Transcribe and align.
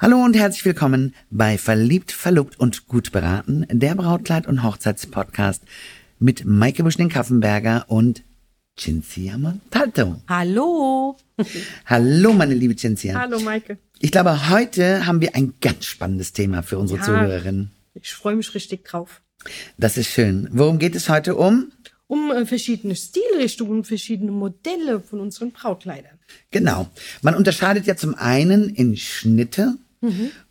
Hallo 0.00 0.22
und 0.24 0.36
herzlich 0.36 0.64
willkommen 0.64 1.12
bei 1.28 1.58
Verliebt, 1.58 2.12
Verlobt 2.12 2.60
und 2.60 2.86
Gut 2.86 3.10
beraten, 3.10 3.66
der 3.68 3.96
Brautkleid- 3.96 4.46
und 4.46 4.62
Hochzeitspodcast 4.62 5.62
mit 6.20 6.44
Maike 6.44 6.84
Buschning-Kaffenberger 6.84 7.86
und 7.88 8.22
Cinzia 8.76 9.36
Montalto. 9.38 10.22
Hallo. 10.28 11.16
Hallo, 11.86 12.32
meine 12.32 12.54
liebe 12.54 12.76
Cinzia. 12.76 13.18
Hallo, 13.18 13.40
Maike. 13.40 13.78
Ich 13.98 14.12
glaube, 14.12 14.50
heute 14.50 15.04
haben 15.04 15.20
wir 15.20 15.34
ein 15.34 15.54
ganz 15.60 15.86
spannendes 15.86 16.32
Thema 16.32 16.62
für 16.62 16.78
unsere 16.78 17.00
Ja. 17.00 17.04
Zuhörerinnen. 17.04 17.72
Ich 17.94 18.12
freue 18.12 18.36
mich 18.36 18.54
richtig 18.54 18.84
drauf. 18.84 19.20
Das 19.78 19.96
ist 19.96 20.10
schön. 20.10 20.48
Worum 20.52 20.78
geht 20.78 20.94
es 20.94 21.08
heute 21.08 21.34
um? 21.34 21.72
Um 22.06 22.30
äh, 22.30 22.46
verschiedene 22.46 22.94
Stilrichtungen, 22.94 23.82
verschiedene 23.82 24.30
Modelle 24.30 25.00
von 25.00 25.18
unseren 25.18 25.50
Brautkleidern. 25.50 26.18
Genau. 26.52 26.88
Man 27.22 27.34
unterscheidet 27.34 27.86
ja 27.86 27.96
zum 27.96 28.14
einen 28.14 28.70
in 28.70 28.96
Schnitte 28.96 29.76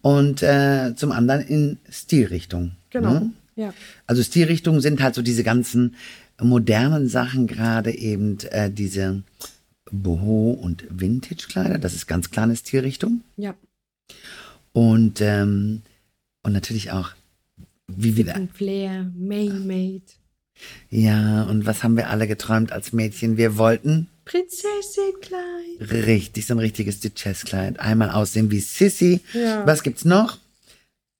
und 0.01 0.43
äh, 0.43 0.93
zum 0.95 1.11
anderen 1.11 1.41
in 1.41 1.77
Stilrichtung. 1.89 2.73
Genau. 2.89 3.13
Ne? 3.13 3.31
Ja. 3.55 3.73
Also 4.05 4.23
Stilrichtungen 4.23 4.81
sind 4.81 5.01
halt 5.01 5.15
so 5.15 5.21
diese 5.21 5.43
ganzen 5.43 5.95
modernen 6.41 7.07
Sachen, 7.07 7.47
gerade 7.47 7.91
eben 7.91 8.37
äh, 8.51 8.69
diese 8.69 9.23
Boho- 9.91 10.53
und 10.53 10.85
Vintage-Kleider. 10.89 11.79
Das 11.79 11.93
ist 11.93 12.07
ganz 12.07 12.29
klar 12.29 12.45
eine 12.45 12.55
Stilrichtung. 12.55 13.21
Ja. 13.35 13.55
Und, 14.73 15.21
ähm, 15.21 15.81
und 16.43 16.53
natürlich 16.53 16.91
auch, 16.91 17.11
wie 17.87 18.15
wieder. 18.15 18.39
Flair, 18.53 19.11
Maymade, 19.17 20.01
Ja, 20.89 21.43
und 21.43 21.65
was 21.65 21.83
haben 21.83 21.97
wir 21.97 22.09
alle 22.09 22.27
geträumt 22.27 22.71
als 22.71 22.93
Mädchen? 22.93 23.37
Wir 23.37 23.57
wollten 23.57 24.07
Prinzessin-Kleid. 24.27 26.05
richtig, 26.05 26.45
so 26.45 26.53
ein 26.53 26.59
richtiges 26.59 26.99
Duchess-Kleid. 26.99 27.79
Einmal 27.79 28.11
aussehen 28.11 28.51
wie 28.51 28.59
Sissy. 28.59 29.21
Ja. 29.33 29.65
Was 29.65 29.83
gibt's 29.83 30.05
noch? 30.05 30.37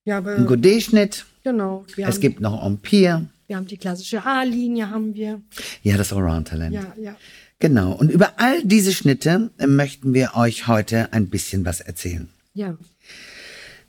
Ja, 0.05 0.17
aber 0.19 0.35
Ein 0.35 0.45
Godet-Schnitt. 0.45 1.25
genau. 1.43 1.85
Es 1.95 2.05
haben, 2.05 2.21
gibt 2.21 2.39
noch 2.39 2.65
Empire. 2.65 3.27
wir 3.47 3.55
haben 3.55 3.67
die 3.67 3.77
klassische 3.77 4.25
A-Linie, 4.25 4.89
haben 4.89 5.13
wir. 5.15 5.41
Ja, 5.83 5.97
das 5.97 6.13
Allround-Talent. 6.13 6.73
Ja, 6.73 6.93
ja. 7.01 7.15
Genau. 7.59 7.91
Und 7.93 8.11
über 8.11 8.33
all 8.37 8.63
diese 8.63 8.93
Schnitte 8.93 9.49
möchten 9.65 10.13
wir 10.13 10.35
euch 10.35 10.67
heute 10.67 11.11
ein 11.13 11.27
bisschen 11.29 11.65
was 11.65 11.81
erzählen. 11.81 12.29
Ja. 12.53 12.77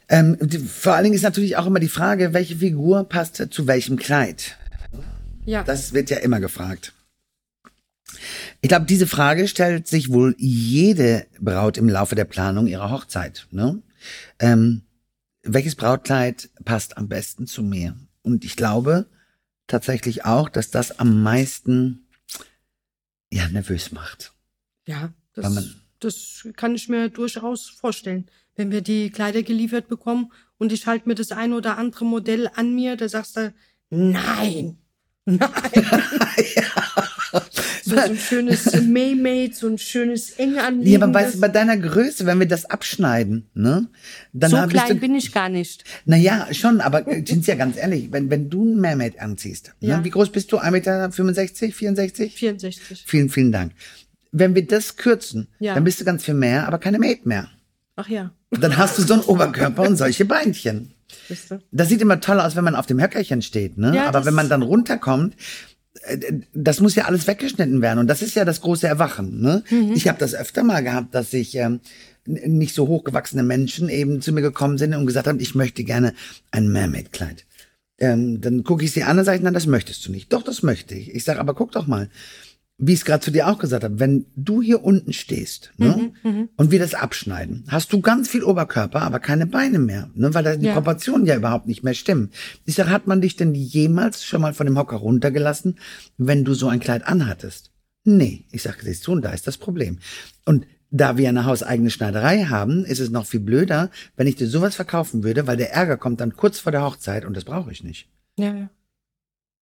Ähm, 0.08 0.38
vor 0.66 0.94
allen 0.94 1.04
Dingen 1.04 1.14
ist 1.16 1.22
natürlich 1.22 1.56
auch 1.56 1.66
immer 1.66 1.80
die 1.80 1.88
Frage, 1.88 2.32
welche 2.32 2.56
Figur 2.56 3.04
passt 3.04 3.36
zu 3.50 3.66
welchem 3.66 3.96
Kleid. 3.96 4.56
Ja. 5.44 5.62
Das 5.64 5.92
wird 5.92 6.10
ja 6.10 6.18
immer 6.18 6.40
gefragt. 6.40 6.92
Ich 8.60 8.68
glaube, 8.68 8.86
diese 8.86 9.06
Frage 9.06 9.48
stellt 9.48 9.86
sich 9.88 10.10
wohl 10.12 10.34
jede 10.38 11.26
Braut 11.40 11.76
im 11.78 11.88
Laufe 11.88 12.14
der 12.14 12.24
Planung 12.24 12.66
ihrer 12.66 12.90
Hochzeit. 12.90 13.46
Ne? 13.50 13.82
Ähm, 14.38 14.82
welches 15.42 15.74
Brautkleid 15.76 16.50
passt 16.64 16.96
am 16.96 17.08
besten 17.08 17.46
zu 17.46 17.62
mir? 17.62 17.96
Und 18.22 18.44
ich 18.44 18.56
glaube 18.56 19.06
tatsächlich 19.66 20.24
auch, 20.24 20.48
dass 20.48 20.70
das 20.70 20.98
am 20.98 21.22
meisten 21.22 22.06
ja 23.32 23.48
nervös 23.48 23.92
macht. 23.92 24.32
ja. 24.86 25.12
Das, 25.34 25.54
man- 25.54 25.74
das 26.00 26.48
kann 26.56 26.74
ich 26.74 26.88
mir 26.88 27.08
durchaus 27.10 27.68
vorstellen. 27.68 28.26
Wenn 28.56 28.72
wir 28.72 28.80
die 28.80 29.10
Kleider 29.10 29.42
geliefert 29.44 29.86
bekommen 29.88 30.32
und 30.58 30.72
ich 30.72 30.86
halte 30.86 31.08
mir 31.08 31.14
das 31.14 31.30
ein 31.32 31.52
oder 31.52 31.78
andere 31.78 32.04
Modell 32.04 32.50
an 32.54 32.74
mir, 32.74 32.96
da 32.96 33.08
sagst 33.08 33.36
du, 33.36 33.52
nein. 33.90 34.78
Nein. 35.26 35.40
So, 37.88 37.96
so 37.96 38.02
ein 38.02 38.16
schönes 38.18 38.72
Maymade, 38.86 39.50
so 39.54 39.66
ein 39.68 39.78
schönes 39.78 40.30
eng 40.32 40.58
anliegendes. 40.58 40.92
Ja, 40.92 41.02
aber 41.02 41.14
weißt 41.14 41.34
du, 41.36 41.40
bei 41.40 41.48
deiner 41.48 41.76
Größe, 41.76 42.26
wenn 42.26 42.38
wir 42.38 42.46
das 42.48 42.64
abschneiden, 42.66 43.46
ne? 43.54 43.88
Dann 44.32 44.50
so 44.50 44.56
klein 44.66 44.88
du, 44.88 44.94
bin 44.96 45.14
ich 45.14 45.32
gar 45.32 45.48
nicht. 45.48 45.84
Naja, 46.04 46.46
schon, 46.52 46.80
aber 46.80 47.06
äh, 47.08 47.24
Cinzia, 47.24 47.54
ganz 47.54 47.76
ehrlich, 47.76 48.12
wenn, 48.12 48.30
wenn 48.30 48.50
du 48.50 48.64
ein 48.64 48.80
Mermaid 48.80 49.18
anziehst, 49.20 49.72
Ja. 49.80 49.98
ne, 49.98 50.04
wie 50.04 50.10
groß 50.10 50.30
bist 50.30 50.52
du? 50.52 50.58
1,65 50.58 50.70
Meter, 50.70 51.10
64? 51.12 52.34
64. 52.34 53.04
Vielen, 53.06 53.28
vielen 53.30 53.52
Dank. 53.52 53.72
Wenn 54.30 54.54
wir 54.54 54.66
das 54.66 54.96
kürzen, 54.96 55.48
Ja. 55.58 55.74
dann 55.74 55.84
bist 55.84 56.00
du 56.00 56.04
ganz 56.04 56.24
viel 56.24 56.34
mehr, 56.34 56.66
aber 56.66 56.78
keine 56.78 56.98
Maid 56.98 57.24
mehr. 57.26 57.48
Ach 57.96 58.08
ja, 58.08 58.30
Dann 58.50 58.76
hast 58.76 58.98
du 58.98 59.02
so 59.02 59.14
einen 59.14 59.22
Oberkörper 59.22 59.82
und 59.82 59.96
solche 59.96 60.24
Beinchen. 60.24 60.92
Das 61.72 61.88
sieht 61.88 62.00
immer 62.02 62.20
toll 62.20 62.38
aus, 62.38 62.54
wenn 62.54 62.64
man 62.64 62.74
auf 62.76 62.86
dem 62.86 63.00
Höckerchen 63.02 63.40
steht, 63.42 63.78
ne? 63.78 63.92
Ja, 63.94 64.06
aber 64.06 64.24
wenn 64.26 64.34
man 64.34 64.48
dann 64.48 64.62
runterkommt, 64.62 65.34
das 66.54 66.80
muss 66.80 66.94
ja 66.94 67.04
alles 67.04 67.26
weggeschnitten 67.26 67.82
werden 67.82 67.98
und 67.98 68.06
das 68.06 68.22
ist 68.22 68.34
ja 68.34 68.44
das 68.44 68.60
große 68.60 68.86
Erwachen. 68.86 69.40
Ne? 69.40 69.62
Mhm. 69.70 69.92
Ich 69.94 70.08
habe 70.08 70.18
das 70.18 70.34
öfter 70.34 70.62
mal 70.62 70.82
gehabt, 70.82 71.14
dass 71.14 71.32
ich 71.32 71.54
ähm, 71.56 71.80
nicht 72.24 72.74
so 72.74 72.88
hochgewachsene 72.88 73.42
Menschen 73.42 73.88
eben 73.88 74.20
zu 74.20 74.32
mir 74.32 74.42
gekommen 74.42 74.78
sind 74.78 74.94
und 74.94 75.06
gesagt 75.06 75.26
haben, 75.26 75.40
ich 75.40 75.54
möchte 75.54 75.84
gerne 75.84 76.14
ein 76.50 76.70
Mermaid-Kleid. 76.70 77.46
Ähm, 77.98 78.40
dann 78.40 78.62
gucke 78.64 78.84
ich 78.84 78.92
sie 78.92 79.02
an 79.02 79.18
und 79.18 79.24
sage, 79.24 79.42
nein, 79.42 79.54
das 79.54 79.66
möchtest 79.66 80.06
du 80.06 80.12
nicht. 80.12 80.32
Doch, 80.32 80.42
das 80.42 80.62
möchte 80.62 80.94
ich. 80.94 81.14
Ich 81.14 81.24
sage, 81.24 81.40
aber 81.40 81.54
guck 81.54 81.72
doch 81.72 81.86
mal, 81.86 82.08
wie 82.80 82.92
ich 82.92 83.00
es 83.00 83.04
gerade 83.04 83.24
zu 83.24 83.32
dir 83.32 83.48
auch 83.48 83.58
gesagt 83.58 83.82
habe, 83.82 83.98
wenn 83.98 84.26
du 84.36 84.62
hier 84.62 84.84
unten 84.84 85.12
stehst 85.12 85.72
ne, 85.78 86.12
Mhm, 86.22 86.48
und 86.56 86.70
wir 86.70 86.78
das 86.78 86.94
abschneiden, 86.94 87.64
hast 87.68 87.92
du 87.92 88.00
ganz 88.00 88.28
viel 88.28 88.44
Oberkörper, 88.44 89.02
aber 89.02 89.18
keine 89.18 89.46
Beine 89.46 89.80
mehr, 89.80 90.10
ne, 90.14 90.32
weil 90.32 90.44
da 90.44 90.54
die 90.56 90.66
Ja. 90.66 90.74
Proportionen 90.74 91.26
ja 91.26 91.34
überhaupt 91.34 91.66
nicht 91.66 91.82
mehr 91.82 91.94
stimmen. 91.94 92.30
Ich 92.66 92.76
sage, 92.76 92.90
hat 92.90 93.08
man 93.08 93.20
dich 93.20 93.34
denn 93.34 93.52
jemals 93.54 94.24
schon 94.24 94.40
mal 94.40 94.54
von 94.54 94.66
dem 94.66 94.78
Hocker 94.78 94.96
runtergelassen, 94.96 95.78
wenn 96.18 96.44
du 96.44 96.54
so 96.54 96.68
ein 96.68 96.78
Kleid 96.80 97.04
anhattest? 97.06 97.72
Nee, 98.04 98.44
ich 98.52 98.62
sage, 98.62 98.78
siehst 98.82 99.06
du, 99.06 99.12
und 99.12 99.22
da 99.22 99.30
ist 99.32 99.46
das 99.48 99.58
Problem. 99.58 99.98
Und 100.44 100.64
da 100.90 101.18
wir 101.18 101.28
eine 101.28 101.44
hauseigene 101.44 101.90
Schneiderei 101.90 102.44
haben, 102.44 102.84
ist 102.84 103.00
es 103.00 103.10
noch 103.10 103.26
viel 103.26 103.40
blöder, 103.40 103.90
wenn 104.16 104.26
ich 104.28 104.36
dir 104.36 104.46
sowas 104.46 104.76
verkaufen 104.76 105.24
würde, 105.24 105.46
weil 105.46 105.56
der 105.58 105.72
Ärger 105.72 105.96
kommt 105.98 106.20
dann 106.20 106.36
kurz 106.36 106.60
vor 106.60 106.72
der 106.72 106.82
Hochzeit 106.84 107.24
und 107.24 107.36
das 107.36 107.44
brauche 107.44 107.72
ich 107.72 107.82
nicht. 107.82 108.08
Ja, 108.38 108.54
ja. 108.54 108.70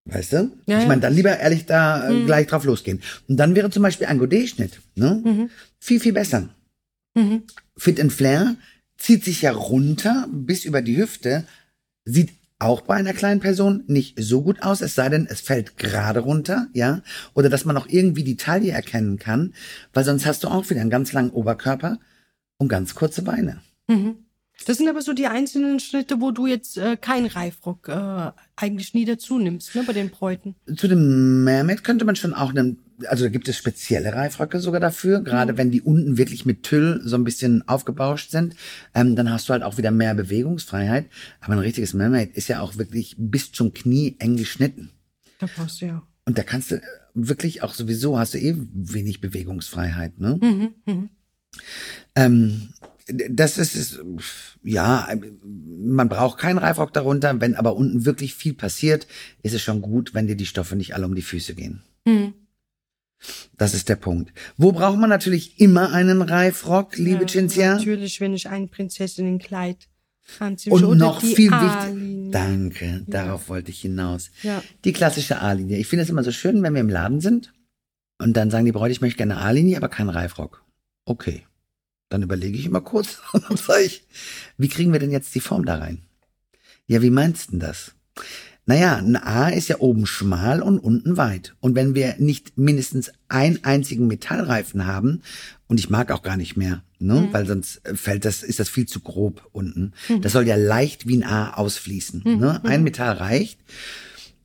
Weißt 0.06 0.33
du? 0.33 0.50
Ja, 0.67 0.78
ich. 0.78 0.83
Mhm. 0.83 0.89
meine, 0.89 1.00
dann 1.00 1.15
lieber 1.15 1.37
ehrlich 1.37 1.67
da 1.67 2.09
äh, 2.09 2.25
gleich 2.25 2.47
drauf 2.47 2.65
losgehen. 2.65 3.03
Und 3.28 3.37
dann 3.37 3.55
wäre 3.55 3.71
zum 3.71 3.83
Beispiel 3.83 4.06
ein 4.06 4.19
Godet-Schnitt 4.19 4.81
ne? 4.94 5.49
viel, 5.81 6.00
viel 6.00 6.12
besser. 6.12 6.49
Mhm. 7.15 7.43
Fit 7.77 8.00
and 8.00 8.12
Flair 8.12 8.56
zieht 8.99 9.25
sich 9.25 9.43
ja 9.43 9.53
runter 9.53 10.28
bis 10.31 10.65
über 10.65 10.81
die 10.81 10.97
Hüfte, 10.97 11.45
sieht 12.05 12.31
auch 12.59 12.83
bei 12.83 12.95
einer 12.95 13.12
kleinen 13.12 13.41
Person 13.41 13.84
nicht 13.87 14.19
so 14.19 14.43
gut 14.43 14.62
aus, 14.62 14.81
es 14.81 14.95
sei 14.95 15.09
denn, 15.09 15.27
es 15.28 15.41
fällt 15.41 15.77
gerade 15.77 16.21
runter, 16.21 16.69
ja, 16.72 17.03
oder 17.34 17.50
dass 17.50 17.66
man 17.66 17.77
auch 17.77 17.87
irgendwie 17.89 18.25
die 18.25 18.37
Taille 18.37 18.71
erkennen 18.71 19.19
kann, 19.19 19.53
weil 19.93 20.05
sonst 20.05 20.25
hast 20.25 20.45
du 20.45 20.49
auch 20.49 20.71
wieder 20.71 20.81
einen 20.81 20.91
ganz 20.91 21.12
langen 21.12 21.31
Oberkörper 21.31 21.99
und 22.56 22.69
ganz 22.69 22.95
kurze 22.95 23.22
Beine. 23.22 23.61
Das 24.65 24.78
sind 24.78 24.89
aber 24.89 25.03
so 25.03 25.12
die 25.12 25.27
einzelnen 25.27 25.81
Schnitte, 25.81 26.21
wo 26.21 26.31
du 26.31 26.47
jetzt 26.47 26.78
äh, 26.78 26.97
keinen 26.97 27.27
Reifrock 27.27 27.89
äh, 27.89 28.31
eigentlich 28.56 28.94
nie 28.94 29.05
dazu 29.05 29.39
nimmst, 29.39 29.75
ne, 29.75 29.84
bei 29.87 29.93
den 29.93 30.11
Bräuten. 30.11 30.56
Zu 30.75 30.89
dem 30.89 31.44
Mermaid 31.44 31.84
könnte 31.84 32.05
man 32.05 32.17
schon 32.17 32.33
auch 32.33 32.50
einen, 32.50 32.78
also 33.06 33.25
da 33.25 33.31
gibt 33.31 33.49
es 33.49 33.56
spezielle 33.56 34.15
Reifröcke 34.15 34.59
sogar 34.59 34.81
dafür, 34.81 35.21
gerade 35.21 35.59
wenn 35.59 35.71
die 35.71 35.83
unten 35.83 36.16
wirklich 36.16 36.47
mit 36.47 36.62
Tüll 36.62 37.03
so 37.05 37.16
ein 37.16 37.25
bisschen 37.25 37.69
aufgebauscht 37.69 38.31
sind, 38.31 38.56
ähm, 38.95 39.15
dann 39.15 39.31
hast 39.31 39.49
du 39.49 39.53
halt 39.53 39.62
auch 39.62 39.77
wieder 39.77 39.91
mehr 39.91 40.15
Bewegungsfreiheit. 40.15 41.06
Aber 41.41 41.53
ein 41.53 41.59
richtiges 41.59 41.93
Mermaid 41.93 42.34
ist 42.34 42.49
ja 42.49 42.61
auch 42.61 42.78
wirklich 42.78 43.15
bis 43.19 43.53
zum 43.53 43.75
Knie 43.75 44.16
eng 44.19 44.37
geschnitten. 44.37 44.91
Da 45.39 45.49
brauchst 45.55 45.83
du 45.83 45.87
ja. 45.87 46.03
Und 46.25 46.39
da 46.39 46.43
kannst 46.43 46.71
du 46.71 46.81
wirklich 47.15 47.62
auch 47.62 47.75
sowieso, 47.75 48.19
hast 48.19 48.34
du 48.34 48.39
eh 48.39 48.56
wenig 48.56 49.21
Bewegungsfreiheit, 49.21 50.19
ne? 50.19 50.39
Mhm, 50.87 51.11
Ähm, 52.15 52.69
das 53.06 53.59
ist, 53.59 54.00
ja, 54.62 55.09
man 55.44 56.09
braucht 56.09 56.39
keinen 56.39 56.59
Reifrock 56.59 56.93
darunter, 56.93 57.41
wenn 57.41 57.55
aber 57.55 57.77
unten 57.77 58.05
wirklich 58.05 58.34
viel 58.34 58.55
passiert, 58.55 59.06
ist 59.43 59.55
es 59.55 59.62
schon 59.62 59.81
gut, 59.81 60.12
wenn 60.12 60.27
dir 60.27 60.37
die 60.37 60.47
Stoffe 60.47 60.75
nicht 60.75 60.94
alle 60.94 61.06
um 61.06 61.15
die 61.15 61.22
Füße 61.22 61.55
gehen. 61.55 61.83
Mhm. 62.05 62.34
Das 63.56 63.75
ist 63.75 63.89
der 63.89 63.97
Punkt. 63.97 64.33
Wo 64.56 64.72
braucht 64.72 64.99
man 64.99 65.09
natürlich 65.09 65.61
immer 65.61 65.93
einen 65.93 66.21
Reifrock, 66.21 66.97
liebe 66.97 67.22
Ja, 67.22 67.27
Cinzia? 67.27 67.75
Natürlich, 67.75 68.21
wenn 68.21 68.34
ich 68.34 68.49
ein 68.49 68.69
Prinzessinnenkleid 68.69 69.89
anziehe. 70.39 70.72
Und 70.72 70.98
noch 70.98 71.21
viel 71.21 71.51
wichtiger. 71.51 72.31
Danke, 72.31 73.04
darauf 73.07 73.48
wollte 73.48 73.71
ich 73.71 73.81
hinaus. 73.81 74.31
Ja. 74.42 74.63
Die 74.84 74.92
klassische 74.92 75.41
A-Linie. 75.41 75.78
Ich 75.78 75.86
finde 75.86 76.03
es 76.03 76.10
immer 76.10 76.25
so 76.25 76.33
schön, 76.33 76.63
wenn 76.63 76.75
wir 76.75 76.81
im 76.81 76.91
Laden 76.91 77.21
sind 77.21 77.53
und 78.19 78.36
dann 78.36 78.51
sagen 78.51 78.66
die 78.66 78.72
Bräute, 78.72 78.92
ich 78.92 79.01
möchte 79.01 79.16
gerne 79.16 79.39
A-Linie, 79.39 79.77
aber 79.77 79.89
keinen 79.89 80.10
Reifrock. 80.10 80.65
Okay. 81.04 81.47
Dann 82.09 82.23
überlege 82.23 82.59
ich 82.59 82.67
immer 82.67 82.81
kurz 82.81 83.21
und 83.33 83.45
dann 83.49 83.57
sage 83.57 83.85
ich, 83.85 84.05
wie 84.59 84.69
kriegen 84.69 84.93
wir 84.93 85.01
denn 85.01 85.11
jetzt 85.11 85.35
die 85.35 85.41
Form 85.41 85.65
da 85.65 85.77
rein? 85.77 86.03
Ja, 86.87 87.03
wie 87.03 87.11
meinst 87.11 87.49
du 87.49 87.51
denn 87.53 87.61
das? 87.61 87.93
Naja, 88.69 88.97
ein 88.97 89.17
A 89.17 89.49
ist 89.49 89.69
ja 89.69 89.79
oben 89.79 90.07
schmal 90.07 90.61
und 90.61 90.81
unten 90.81 91.17
weit. 91.17 91.55
Und 91.61 91.77
wenn 91.77 91.95
wir 91.95 92.17
nicht 92.19 92.59
mindestens 92.59 93.13
einen 93.29 93.65
einzigen 93.65 94.09
Metallreifen 94.09 94.87
haben, 94.87 95.23
und 95.69 95.79
ich 95.79 95.89
mag 95.89 96.11
auch 96.11 96.23
gar 96.23 96.37
nicht 96.37 96.57
mehr, 96.57 96.83
ne, 96.99 97.29
weil 97.31 97.47
sonst 97.47 97.81
fällt 97.95 98.25
das, 98.25 98.43
ist 98.43 98.59
das 98.59 98.69
viel 98.69 98.87
zu 98.87 99.01
grob 99.01 99.49
unten. 99.53 99.93
Das 100.21 100.33
soll 100.33 100.47
ja 100.47 100.57
leicht 100.57 101.07
wie 101.07 101.17
ein 101.17 101.25
A 101.25 101.55
ausfließen. 101.55 102.23
Ne? 102.25 102.65
Ein 102.65 102.83
Metall 102.83 103.17
reicht. 103.17 103.61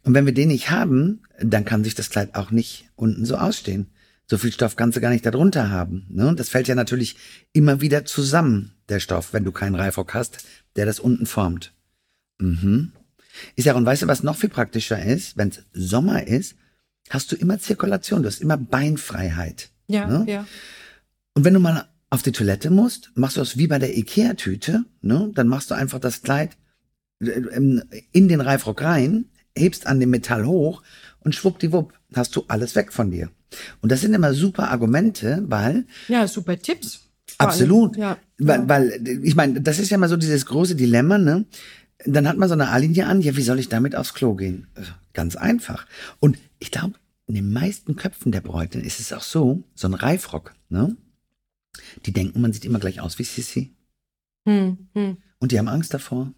Und 0.04 0.14
wenn 0.14 0.26
wir 0.26 0.34
den 0.34 0.50
nicht 0.50 0.70
haben, 0.72 1.22
dann 1.40 1.66
kann 1.66 1.84
sich 1.84 1.96
das 1.96 2.10
Kleid 2.10 2.36
auch 2.36 2.52
nicht 2.52 2.86
unten 2.96 3.26
so 3.26 3.38
ausstehen. 3.38 3.88
So 4.32 4.38
viel 4.38 4.54
Stoff 4.54 4.78
kannst 4.78 4.96
du 4.96 5.02
gar 5.02 5.10
nicht 5.10 5.26
darunter 5.26 5.72
haben. 5.72 6.06
Ne? 6.08 6.34
Das 6.38 6.48
fällt 6.48 6.70
ja 6.70 6.74
natürlich 6.74 7.18
immer 7.52 7.82
wieder 7.82 8.06
zusammen, 8.06 8.72
der 8.88 9.02
Stoff, 9.02 9.34
wenn 9.34 9.44
du 9.44 9.52
keinen 9.52 9.76
Reifrock 9.76 10.14
hast, 10.14 10.46
der 10.78 10.86
das 10.86 11.02
unten 11.02 11.26
formt. 11.26 11.74
Mhm. 12.40 12.94
Ist 13.58 13.66
ja, 13.66 13.76
und 13.76 13.86
weißt 13.86 14.04
du, 14.04 14.08
was 14.08 14.24
noch 14.24 14.38
viel 14.38 14.48
praktischer 14.48 15.04
ist? 15.04 15.36
Wenn 15.36 15.50
es 15.50 15.66
Sommer 15.74 16.26
ist, 16.26 16.56
hast 17.10 17.34
du 17.34 17.36
immer 17.36 17.60
Zirkulation, 17.60 18.22
du 18.24 18.30
hast 18.30 18.40
immer 18.40 18.56
Beinfreiheit. 18.56 19.70
Ja, 19.88 20.08
ne? 20.08 20.24
ja. 20.32 20.48
Und 21.34 21.44
wenn 21.44 21.54
du 21.54 21.60
mal 21.60 21.90
auf 22.10 22.22
die 22.22 22.32
Toilette 22.32 22.70
musst, 22.70 23.12
machst 23.16 23.36
du 23.36 23.42
das 23.42 23.58
wie 23.58 23.68
bei 23.68 23.80
der 23.80 23.98
Ikea-Tüte, 23.98 24.86
ne? 25.02 25.30
Dann 25.36 25.50
machst 25.50 25.72
du 25.72 25.76
einfach 25.76 26.00
das 26.00 26.22
Kleid 26.22 26.52
äh, 27.20 27.32
ähm, 27.32 27.84
in 28.14 28.30
den 28.30 28.40
Reifrock 28.40 28.82
rein, 28.82 29.26
hebst 29.58 29.88
an 29.88 30.00
dem 30.00 30.10
Metall 30.10 30.46
hoch 30.46 30.84
und 31.20 31.36
schwuppdiwupp 31.36 31.92
hast 32.16 32.34
du 32.38 32.46
alles 32.48 32.76
weg 32.76 32.94
von 32.94 33.12
dir. 33.12 33.30
Und 33.82 33.92
das 33.92 34.02
sind 34.02 34.14
immer 34.14 34.34
super 34.34 34.70
Argumente, 34.70 35.44
weil 35.48 35.86
Ja, 36.08 36.28
super 36.28 36.58
Tipps. 36.60 37.08
Absolut. 37.38 37.98
Ja. 37.98 38.18
Weil, 38.38 38.68
weil, 38.70 39.20
ich 39.24 39.36
meine, 39.36 39.62
das 39.62 39.80
ist 39.80 39.90
ja 39.90 39.98
mal 39.98 40.10
so 40.10 40.18
dieses 40.18 40.46
große 40.46 40.76
Dilemma, 40.76 41.18
ne? 41.18 41.46
Dann 42.06 42.28
hat 42.28 42.38
man 42.38 42.50
so 42.50 42.54
eine 42.54 42.70
A-Linie 42.70 43.06
an, 43.06 43.22
ja, 43.22 43.36
wie 43.38 43.44
soll 43.44 43.60
ich 43.60 43.70
damit 43.70 43.96
aufs 43.96 44.14
Klo 44.14 44.36
gehen? 44.36 44.68
Äh, 44.76 44.82
Ganz 45.14 45.36
einfach. 45.36 45.86
Und 46.20 46.38
ich 46.60 46.72
glaube, 46.72 46.94
in 47.28 47.36
den 47.36 47.52
meisten 47.52 47.96
Köpfen 47.96 48.32
der 48.32 48.42
Bräute 48.42 48.80
ist 48.80 49.00
es 49.00 49.14
auch 49.14 49.24
so, 49.24 49.64
so 49.76 49.88
ein 49.88 49.94
Reifrock, 49.94 50.54
ne? 50.70 50.96
Die 52.06 52.14
denken, 52.14 52.42
man 52.42 52.54
sieht 52.54 52.66
immer 52.66 52.80
gleich 52.80 53.00
aus 53.00 53.20
wie 53.20 53.24
Sissi. 53.24 53.76
Hm, 54.46 54.90
hm. 54.94 55.18
Und 55.40 55.52
die 55.52 55.60
haben 55.60 55.68
Angst 55.68 55.94
davor. 55.94 56.34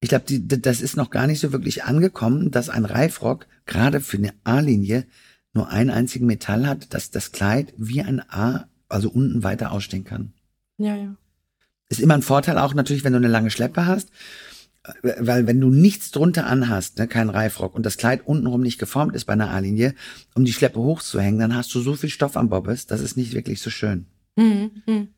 Ich 0.00 0.08
glaube, 0.08 0.24
das 0.40 0.80
ist 0.80 0.96
noch 0.96 1.10
gar 1.10 1.26
nicht 1.26 1.40
so 1.40 1.52
wirklich 1.52 1.84
angekommen, 1.84 2.50
dass 2.50 2.68
ein 2.68 2.84
Reifrock 2.84 3.46
gerade 3.64 4.00
für 4.00 4.18
eine 4.18 4.34
A-Linie 4.44 5.06
nur 5.56 5.70
einen 5.70 5.90
einzigen 5.90 6.26
Metall 6.26 6.66
hat, 6.66 6.94
dass 6.94 7.10
das 7.10 7.32
Kleid 7.32 7.74
wie 7.76 8.02
ein 8.02 8.20
A, 8.30 8.68
also 8.88 9.10
unten 9.10 9.42
weiter 9.42 9.72
ausstehen 9.72 10.04
kann. 10.04 10.32
Ja, 10.78 10.94
ja. 10.94 11.16
Ist 11.88 12.00
immer 12.00 12.14
ein 12.14 12.22
Vorteil 12.22 12.58
auch 12.58 12.74
natürlich, 12.74 13.04
wenn 13.04 13.12
du 13.12 13.18
eine 13.18 13.28
lange 13.28 13.50
Schleppe 13.50 13.86
hast, 13.86 14.10
äh, 14.84 15.14
weil 15.18 15.46
wenn 15.46 15.60
du 15.60 15.70
nichts 15.70 16.10
drunter 16.10 16.46
anhast, 16.46 16.98
ne, 16.98 17.08
kein 17.08 17.30
Reifrock 17.30 17.74
und 17.74 17.86
das 17.86 17.96
Kleid 17.96 18.26
untenrum 18.26 18.60
nicht 18.60 18.78
geformt 18.78 19.14
ist 19.14 19.24
bei 19.24 19.32
einer 19.32 19.50
A-Linie, 19.50 19.94
um 20.34 20.44
die 20.44 20.52
Schleppe 20.52 20.80
hochzuhängen, 20.80 21.40
dann 21.40 21.54
hast 21.54 21.74
du 21.74 21.80
so 21.80 21.94
viel 21.94 22.10
Stoff 22.10 22.36
am 22.36 22.48
Bobbes, 22.48 22.86
das 22.86 23.00
ist 23.00 23.16
nicht 23.16 23.32
wirklich 23.34 23.60
so 23.60 23.70
schön. 23.70 24.06
Hm, 24.38 24.70
hm. 24.84 25.08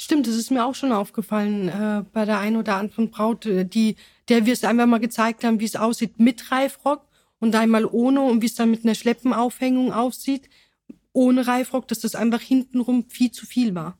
Stimmt, 0.00 0.28
das 0.28 0.36
ist 0.36 0.50
mir 0.50 0.64
auch 0.64 0.76
schon 0.76 0.92
aufgefallen 0.92 1.68
äh, 1.68 2.04
bei 2.12 2.24
der 2.24 2.38
einen 2.38 2.56
oder 2.56 2.76
anderen 2.76 3.10
Braut, 3.10 3.46
äh, 3.46 3.64
die, 3.64 3.96
der 4.28 4.46
wir 4.46 4.52
es 4.52 4.64
einfach 4.64 4.86
mal 4.86 5.00
gezeigt 5.00 5.44
haben, 5.44 5.60
wie 5.60 5.64
es 5.64 5.76
aussieht 5.76 6.18
mit 6.18 6.52
Reifrock 6.52 7.07
und 7.40 7.54
einmal 7.54 7.84
ohne 7.84 8.22
und 8.22 8.42
wie 8.42 8.46
es 8.46 8.54
dann 8.54 8.70
mit 8.70 8.84
einer 8.84 8.94
Schleppenaufhängung 8.94 9.92
aussieht, 9.92 10.48
ohne 11.12 11.46
Reifrock, 11.46 11.88
dass 11.88 12.00
das 12.00 12.14
einfach 12.14 12.40
hintenrum 12.40 13.06
viel 13.08 13.30
zu 13.30 13.46
viel 13.46 13.74
war. 13.74 13.98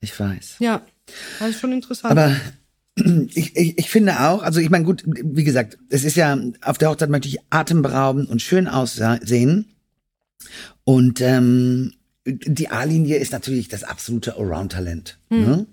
Ich 0.00 0.18
weiß. 0.18 0.56
Ja, 0.60 0.82
das 1.38 1.50
ist 1.50 1.60
schon 1.60 1.72
interessant. 1.72 2.12
Aber 2.12 2.34
ich, 3.34 3.56
ich, 3.56 3.78
ich 3.78 3.90
finde 3.90 4.20
auch, 4.20 4.42
also 4.42 4.60
ich 4.60 4.70
meine, 4.70 4.84
gut, 4.84 5.04
wie 5.06 5.44
gesagt, 5.44 5.78
es 5.88 6.04
ist 6.04 6.16
ja, 6.16 6.38
auf 6.62 6.78
der 6.78 6.90
Hochzeit 6.90 7.10
möchte 7.10 7.28
ich 7.28 7.38
atemberaubend 7.50 8.28
und 8.28 8.40
schön 8.42 8.68
aussehen. 8.68 9.66
Und 10.84 11.20
ähm, 11.20 11.92
die 12.24 12.70
A-Linie 12.70 13.16
ist 13.16 13.32
natürlich 13.32 13.68
das 13.68 13.84
absolute 13.84 14.36
Allround-Talent. 14.36 15.18
Ne? 15.28 15.66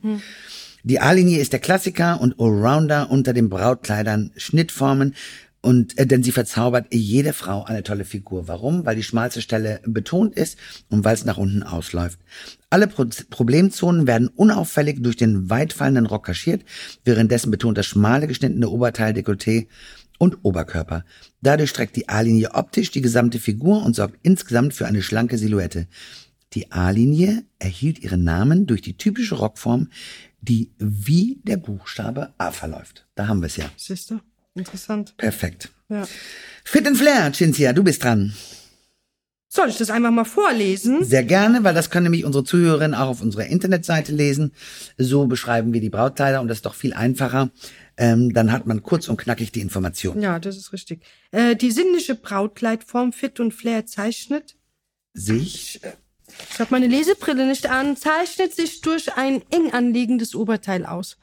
Die 0.83 0.99
A-Linie 0.99 1.39
ist 1.39 1.51
der 1.51 1.59
Klassiker 1.59 2.21
und 2.21 2.39
Allrounder 2.39 3.11
unter 3.11 3.33
den 3.33 3.49
Brautkleidern, 3.49 4.31
Schnittformen. 4.37 5.15
Und 5.61 5.97
äh, 5.97 6.05
denn 6.05 6.23
sie 6.23 6.31
verzaubert 6.31 6.87
jede 6.93 7.33
Frau 7.33 7.63
eine 7.63 7.83
tolle 7.83 8.05
Figur. 8.05 8.47
Warum? 8.47 8.85
Weil 8.85 8.95
die 8.95 9.03
schmalste 9.03 9.41
Stelle 9.41 9.81
betont 9.85 10.35
ist 10.35 10.57
und 10.89 11.03
weil 11.03 11.15
es 11.15 11.25
nach 11.25 11.37
unten 11.37 11.63
ausläuft. 11.63 12.19
Alle 12.69 12.87
Pro 12.87 13.05
Problemzonen 13.29 14.07
werden 14.07 14.27
unauffällig 14.27 15.01
durch 15.01 15.15
den 15.15 15.49
weitfallenden 15.49 16.05
Rock 16.05 16.25
kaschiert, 16.25 16.63
währenddessen 17.05 17.51
betont 17.51 17.77
das 17.77 17.85
schmale 17.85 18.27
geschnittene 18.27 18.69
Oberteil 18.69 19.13
Dekolleté 19.13 19.67
und 20.19 20.37
Oberkörper. 20.43 21.05
Dadurch 21.41 21.69
streckt 21.69 21.95
die 21.95 22.09
A-Linie 22.09 22.53
optisch 22.53 22.91
die 22.91 23.01
gesamte 23.01 23.39
Figur 23.39 23.83
und 23.83 23.95
sorgt 23.95 24.17
insgesamt 24.23 24.73
für 24.73 24.87
eine 24.87 25.01
schlanke 25.01 25.37
Silhouette. 25.37 25.87
Die 26.53 26.71
A-Linie 26.71 27.43
erhielt 27.59 27.99
ihren 27.99 28.23
Namen 28.23 28.67
durch 28.67 28.81
die 28.81 28.97
typische 28.97 29.35
Rockform, 29.35 29.89
die 30.41 30.71
wie 30.77 31.39
der 31.43 31.57
Buchstabe 31.57 32.33
A 32.37 32.51
verläuft. 32.51 33.07
Da 33.15 33.27
haben 33.27 33.41
wir 33.41 33.47
es 33.47 33.57
ja. 33.57 33.69
Siehst 33.75 34.11
du? 34.11 34.19
Interessant. 34.57 35.15
Perfekt. 35.17 35.69
Ja. 35.89 36.07
Fit 36.63 36.87
and 36.87 36.97
Flair, 36.97 37.31
Cinzia, 37.33 37.73
du 37.73 37.83
bist 37.83 38.03
dran. 38.03 38.33
Soll 39.49 39.69
ich 39.69 39.77
das 39.77 39.89
einfach 39.89 40.11
mal 40.11 40.25
vorlesen? 40.25 41.05
Sehr 41.05 41.23
gerne, 41.23 41.63
weil 41.63 41.73
das 41.73 41.89
können 41.89 42.03
nämlich 42.03 42.25
unsere 42.25 42.43
Zuhörerinnen 42.43 42.93
auch 42.93 43.07
auf 43.07 43.21
unserer 43.21 43.45
Internetseite 43.45 44.11
lesen. 44.11 44.51
So 44.97 45.25
beschreiben 45.25 45.73
wir 45.73 45.79
die 45.79 45.89
Brautkleider 45.89 46.41
und 46.41 46.49
das 46.49 46.57
ist 46.57 46.65
doch 46.65 46.75
viel 46.75 46.93
einfacher. 46.93 47.49
Ähm, 47.95 48.33
dann 48.33 48.51
hat 48.51 48.67
man 48.67 48.83
kurz 48.83 49.07
und 49.07 49.17
knackig 49.17 49.51
die 49.53 49.61
Information. 49.61 50.21
Ja, 50.21 50.37
das 50.39 50.57
ist 50.57 50.73
richtig. 50.73 51.01
Äh, 51.31 51.55
die 51.55 51.71
sinnliche 51.71 52.13
Brautkleidform 52.15 53.13
Fit 53.13 53.39
und 53.39 53.53
Flair 53.53 53.85
zeichnet 53.85 54.57
Sich 55.13 55.79
Ich 56.51 56.59
habe 56.59 56.69
meine 56.71 56.87
Lesebrille 56.87 57.47
nicht 57.47 57.69
an, 57.69 57.95
zeichnet 57.95 58.53
sich 58.53 58.81
durch 58.81 59.13
ein 59.15 59.41
eng 59.49 59.71
anliegendes 59.71 60.35
Oberteil 60.35 60.85
aus, 60.85 61.17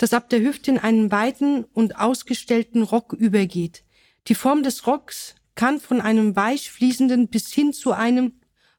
das 0.00 0.14
ab 0.14 0.30
der 0.30 0.40
Hüfte 0.40 0.70
in 0.70 0.78
einen 0.78 1.12
weiten 1.12 1.64
und 1.74 1.96
ausgestellten 1.96 2.82
Rock 2.82 3.12
übergeht. 3.12 3.84
Die 4.28 4.34
Form 4.34 4.62
des 4.62 4.86
Rocks 4.86 5.34
kann 5.56 5.78
von 5.78 6.00
einem 6.00 6.34
weich 6.36 6.70
fließenden 6.70 7.28
bis 7.28 7.52
hin 7.52 7.74
zu 7.74 7.92
einem 7.92 8.32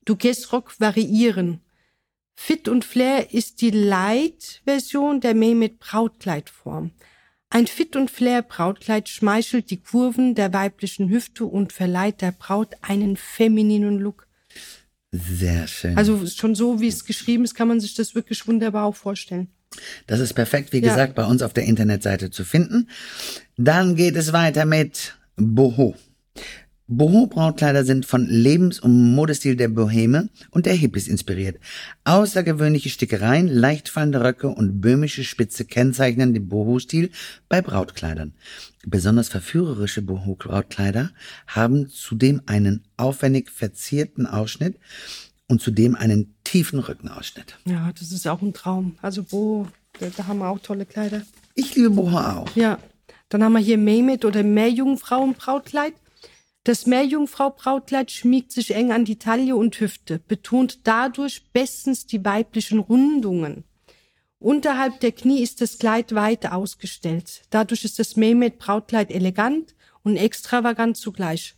Duquesne-Rock 0.06 0.80
variieren. 0.80 1.62
Fit 2.34 2.68
und 2.68 2.86
Flair 2.86 3.32
ist 3.36 3.62
die 3.62 3.70
Light-Version 3.70 5.22
der 5.22 5.36
Mehmet 5.36 5.78
Brautkleidform. 5.78 6.90
Ein 7.52 7.68
Fit 7.68 7.96
und 7.96 8.10
Flair 8.10 8.42
Brautkleid 8.42 9.08
schmeichelt 9.08 9.70
die 9.70 9.84
Kurven 9.84 10.34
der 10.34 10.52
weiblichen 10.54 11.08
Hüfte 11.10 11.46
und 11.46 11.72
verleiht 11.72 12.22
der 12.22 12.32
Braut 12.32 12.74
einen 12.82 13.16
femininen 13.16 14.00
Look. 14.00 14.28
sehr 15.12 15.68
schön. 15.68 15.96
Also 15.96 16.26
schon 16.26 16.56
so, 16.56 16.82
wie 16.82 16.88
es 16.88 17.06
geschrieben 17.06 17.44
ist, 17.44 17.54
kann 17.54 17.68
man 17.68 17.80
sich 17.80 17.94
das 17.94 18.16
wirklich 18.16 18.48
wunderbar 18.48 18.86
auch 18.86 18.96
vorstellen. 18.96 19.52
Das 20.08 20.20
ist 20.20 20.34
perfekt, 20.34 20.74
wie 20.74 20.80
Ja. 20.80 20.90
gesagt, 20.90 21.16
bei 21.16 21.26
uns 21.26 21.42
auf 21.42 21.54
der 21.54 21.66
Internetseite 21.66 22.30
zu 22.32 22.44
finden. 22.44 22.90
Dann 23.58 23.96
geht 23.96 24.16
es 24.16 24.34
weiter 24.34 24.66
mit 24.66 25.16
Boho. 25.36 25.96
Boho-Brautkleider 26.94 27.86
sind 27.86 28.06
von 28.06 28.28
Lebens- 28.28 28.82
und 28.82 29.14
Modestil 29.16 29.56
der 29.56 29.70
Boheme 29.70 30.28
und 30.50 30.66
der 30.66 30.74
Hippies 30.74 31.08
inspiriert. 31.08 31.58
Außergewöhnliche 32.04 32.90
Stickereien, 32.90 33.48
leicht 33.48 33.88
fallende 33.88 34.22
Röcke 34.22 34.50
und 34.50 34.82
böhmische 34.82 35.24
Spitze 35.24 35.64
kennzeichnen 35.64 36.34
den 36.34 36.50
Boho-Stil 36.50 37.10
bei 37.48 37.62
Brautkleidern. 37.62 38.34
Besonders 38.86 39.30
verführerische 39.30 40.02
Boho-Brautkleider 40.02 41.12
haben 41.48 41.88
zudem 41.88 42.42
einen 42.46 42.84
aufwendig 42.98 43.52
verzierten 43.52 44.26
Ausschnitt 44.26 44.76
und 45.52 45.62
zudem 45.62 45.96
einen 45.96 46.34
tiefen 46.46 46.80
Rückenausschnitt. 46.80 47.58
Ja, 47.66 47.92
das 47.92 48.12
ist 48.12 48.26
auch 48.26 48.42
ein 48.42 48.54
Traum. 48.54 48.98
Also 49.02 49.22
Bo, 49.22 49.68
da, 50.00 50.08
da 50.16 50.28
haben 50.28 50.40
wir 50.40 50.50
auch 50.50 50.60
tolle 50.60 50.86
Kleider. 50.86 51.24
Ich 51.56 51.76
liebe 51.76 51.90
Boho 51.92 52.18
auch. 52.18 52.56
Ja, 52.56 52.80
dann 53.28 53.44
haben 53.44 53.54
wir 53.54 53.60
hier 53.60 53.78
Mehmet 53.78 54.24
oder 54.24 54.44
Meerjungfrauenbrautkleid. 54.44 55.94
Das 56.64 56.86
Meerjungfrau-Brautkleid 56.86 58.12
schmiegt 58.12 58.52
sich 58.52 58.74
eng 58.74 58.92
an 58.92 59.04
die 59.04 59.18
Taille 59.18 59.56
und 59.56 59.80
Hüfte, 59.80 60.20
betont 60.20 60.80
dadurch 60.86 61.44
bestens 61.52 62.06
die 62.06 62.24
weiblichen 62.24 62.80
Rundungen. 62.80 63.66
Unterhalb 64.40 65.00
der 65.02 65.12
Knie 65.12 65.42
ist 65.42 65.60
das 65.60 65.80
Kleid 65.80 66.16
weit 66.16 66.46
ausgestellt. 66.46 67.42
Dadurch 67.50 67.84
ist 67.84 68.00
das 68.00 68.16
Mehmet-Brautkleid 68.16 69.12
elegant 69.12 69.76
und 70.04 70.16
extravagant 70.16 70.98
zugleich. 70.98 71.56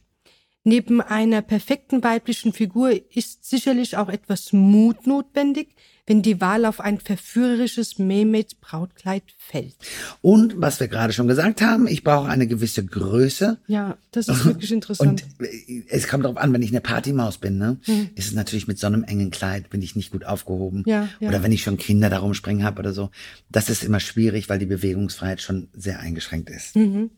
Neben 0.63 1.01
einer 1.01 1.41
perfekten 1.41 2.03
weiblichen 2.03 2.53
Figur 2.53 2.91
ist 3.13 3.43
sicherlich 3.49 3.97
auch 3.97 4.09
etwas 4.09 4.53
Mut 4.53 5.05
notwendig, 5.07 5.75
wenn 6.05 6.21
die 6.21 6.41
Wahl 6.41 6.65
auf 6.65 6.81
ein 6.81 6.99
verführerisches 6.99 7.97
Mehmet-Brautkleid 7.97 9.23
fällt. 9.37 9.75
Und 10.21 10.59
was 10.59 10.79
wir 10.79 10.89
gerade 10.89 11.13
schon 11.13 11.27
gesagt 11.27 11.61
haben, 11.61 11.87
ich 11.87 12.03
brauche 12.03 12.27
eine 12.27 12.45
gewisse 12.45 12.85
Größe. 12.85 13.59
Ja, 13.67 13.97
das 14.11 14.27
ist 14.27 14.45
wirklich 14.45 14.71
interessant. 14.73 15.23
Und 15.39 15.47
äh, 15.47 15.83
es 15.87 16.07
kommt 16.07 16.25
darauf 16.25 16.37
an, 16.37 16.51
wenn 16.51 16.61
ich 16.61 16.71
eine 16.71 16.81
Partymaus 16.81 17.37
bin, 17.37 17.57
ne, 17.57 17.77
ist 18.15 18.27
es 18.27 18.33
natürlich 18.33 18.67
mit 18.67 18.79
so 18.79 18.87
einem 18.87 19.03
engen 19.03 19.31
Kleid 19.31 19.69
bin 19.69 19.81
ich 19.81 19.95
nicht 19.95 20.11
gut 20.11 20.25
aufgehoben. 20.25 20.83
Ja, 20.85 21.07
ja. 21.19 21.29
Oder 21.29 21.41
wenn 21.41 21.53
ich 21.53 21.63
schon 21.63 21.77
Kinder 21.77 22.09
da 22.09 22.19
rumspringen 22.19 22.65
habe 22.65 22.79
oder 22.79 22.93
so, 22.93 23.09
das 23.49 23.69
ist 23.69 23.83
immer 23.83 24.01
schwierig, 24.01 24.49
weil 24.49 24.59
die 24.59 24.65
Bewegungsfreiheit 24.65 25.41
schon 25.41 25.69
sehr 25.73 25.99
eingeschränkt 25.99 26.49
ist. 26.49 26.75
Mhm, 26.75 27.11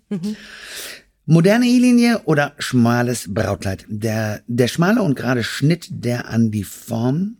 Moderne 1.27 1.65
E-Linie 1.65 2.21
oder 2.25 2.53
schmales 2.59 3.33
Brautkleid. 3.33 3.85
Der, 3.87 4.41
der 4.47 4.67
schmale 4.67 5.01
und 5.01 5.15
gerade 5.15 5.43
Schnitt, 5.43 5.87
der 5.89 6.29
an 6.29 6.51
die 6.51 6.63
Form 6.63 7.37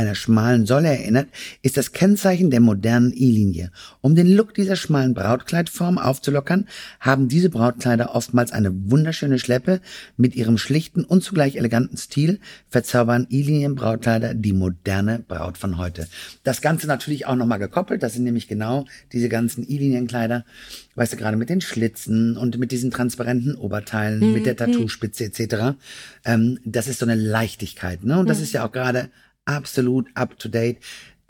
einer 0.00 0.14
schmalen 0.14 0.66
Säule 0.66 0.88
erinnert, 0.88 1.28
ist 1.62 1.76
das 1.76 1.92
Kennzeichen 1.92 2.50
der 2.50 2.60
modernen 2.60 3.12
E-Linie. 3.12 3.70
Um 4.00 4.14
den 4.14 4.26
Look 4.26 4.54
dieser 4.54 4.76
schmalen 4.76 5.14
Brautkleidform 5.14 5.98
aufzulockern, 5.98 6.66
haben 7.00 7.28
diese 7.28 7.50
Brautkleider 7.50 8.14
oftmals 8.14 8.52
eine 8.52 8.90
wunderschöne 8.90 9.38
Schleppe. 9.38 9.80
Mit 10.16 10.34
ihrem 10.34 10.58
schlichten 10.58 11.04
und 11.04 11.22
zugleich 11.22 11.56
eleganten 11.56 11.96
Stil 11.96 12.40
verzaubern 12.68 13.26
E-Linien-Brautkleider 13.30 14.34
die 14.34 14.52
moderne 14.52 15.22
Braut 15.26 15.58
von 15.58 15.76
heute. 15.76 16.08
Das 16.44 16.62
Ganze 16.62 16.86
natürlich 16.86 17.26
auch 17.26 17.36
nochmal 17.36 17.58
gekoppelt, 17.58 18.02
das 18.02 18.14
sind 18.14 18.24
nämlich 18.24 18.48
genau 18.48 18.86
diese 19.12 19.28
ganzen 19.28 19.68
E-Linien-Kleider, 19.68 20.44
weißt 20.94 21.12
du, 21.12 21.16
gerade 21.16 21.36
mit 21.36 21.50
den 21.50 21.60
Schlitzen 21.60 22.36
und 22.36 22.58
mit 22.58 22.72
diesen 22.72 22.90
transparenten 22.90 23.54
Oberteilen, 23.54 24.20
mhm. 24.20 24.32
mit 24.32 24.46
der 24.46 24.56
Tattoospitze 24.56 25.24
etc. 25.24 25.76
Ähm, 26.24 26.58
das 26.64 26.88
ist 26.88 27.00
so 27.00 27.06
eine 27.06 27.14
Leichtigkeit, 27.14 28.04
ne? 28.04 28.18
Und 28.18 28.28
das 28.28 28.40
ist 28.40 28.52
ja 28.52 28.66
auch 28.66 28.72
gerade 28.72 29.10
absolut 29.50 30.06
up 30.14 30.38
to 30.38 30.48
date. 30.48 30.78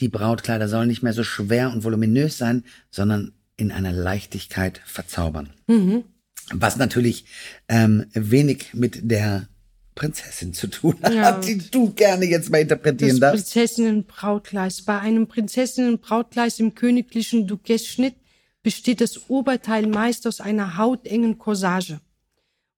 Die 0.01 0.09
Brautkleider 0.09 0.69
sollen 0.69 0.89
nicht 0.89 1.03
mehr 1.03 1.13
so 1.13 1.25
schwer 1.25 1.73
und 1.73 1.85
voluminös 1.85 2.39
sein, 2.39 2.65
sondern 2.91 3.33
in 3.57 3.73
einer 3.73 3.93
Leichtigkeit 3.93 4.81
verzaubern. 4.85 5.51
Mhm. 5.67 6.05
Was 6.53 6.77
natürlich 6.77 7.27
ähm, 7.69 8.07
wenig 8.15 8.75
mit 8.75 9.11
der 9.11 9.49
Prinzessin 9.95 10.55
zu 10.55 10.69
tun 10.69 10.97
hat, 11.03 11.15
ja. 11.15 11.39
die 11.41 11.59
du 11.59 11.93
gerne 11.93 12.25
jetzt 12.25 12.51
mal 12.51 12.59
interpretieren 12.59 13.21
das 13.21 13.21
darfst. 13.21 13.53
Prinzessinnenbrautkleid. 13.53 14.83
Bei 14.87 14.99
einem 14.99 15.27
Prinzessinnenbrautkleid 15.27 16.59
im 16.59 16.75
königlichen 16.75 17.47
Duquesne-Schnitt 17.47 18.15
besteht 18.63 19.01
das 19.01 19.29
Oberteil 19.29 19.87
meist 19.87 20.27
aus 20.27 20.41
einer 20.41 20.77
hautengen 20.77 21.39
Corsage 21.39 22.01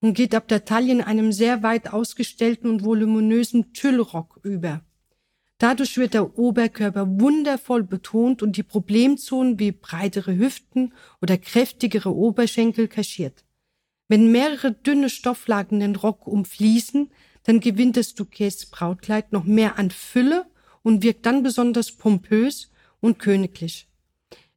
und 0.01 0.15
geht 0.15 0.35
ab 0.35 0.49
der 0.49 0.65
Taille 0.65 0.93
in 0.93 1.01
einem 1.01 1.33
sehr 1.33 1.63
weit 1.63 1.93
ausgestellten 1.93 2.69
und 2.69 2.85
voluminösen 2.85 3.73
Tüllrock 3.73 4.41
über. 4.43 4.83
Dadurch 5.63 5.97
wird 5.97 6.15
der 6.15 6.41
Oberkörper 6.41 7.07
wundervoll 7.21 7.85
betont 7.85 8.43
und 8.43 8.57
die 8.57 8.65
Problemzonen 8.65 9.61
wie 9.61 9.71
breitere 9.71 10.35
Hüften 10.35 10.93
oder 11.21 11.39
kräftigere 11.39 12.13
Oberschenkel 12.13 12.89
kaschiert. 12.89 13.45
Wenn 14.09 14.33
mehrere 14.33 14.73
dünne 14.73 15.09
Stofflagen 15.09 15.79
den 15.79 15.95
Rock 15.95 16.27
umfließen, 16.27 17.13
dann 17.45 17.61
gewinnt 17.61 17.97
das 17.97 18.15
Duquets 18.15 18.67
Brautkleid 18.67 19.33
noch 19.33 19.45
mehr 19.45 19.79
an 19.79 19.93
Fülle 19.93 20.47
und 20.83 21.05
wirkt 21.05 21.27
dann 21.27 21.45
besonders 21.45 21.93
pompös 21.93 22.73
und 22.99 23.21
königlich. 23.21 23.89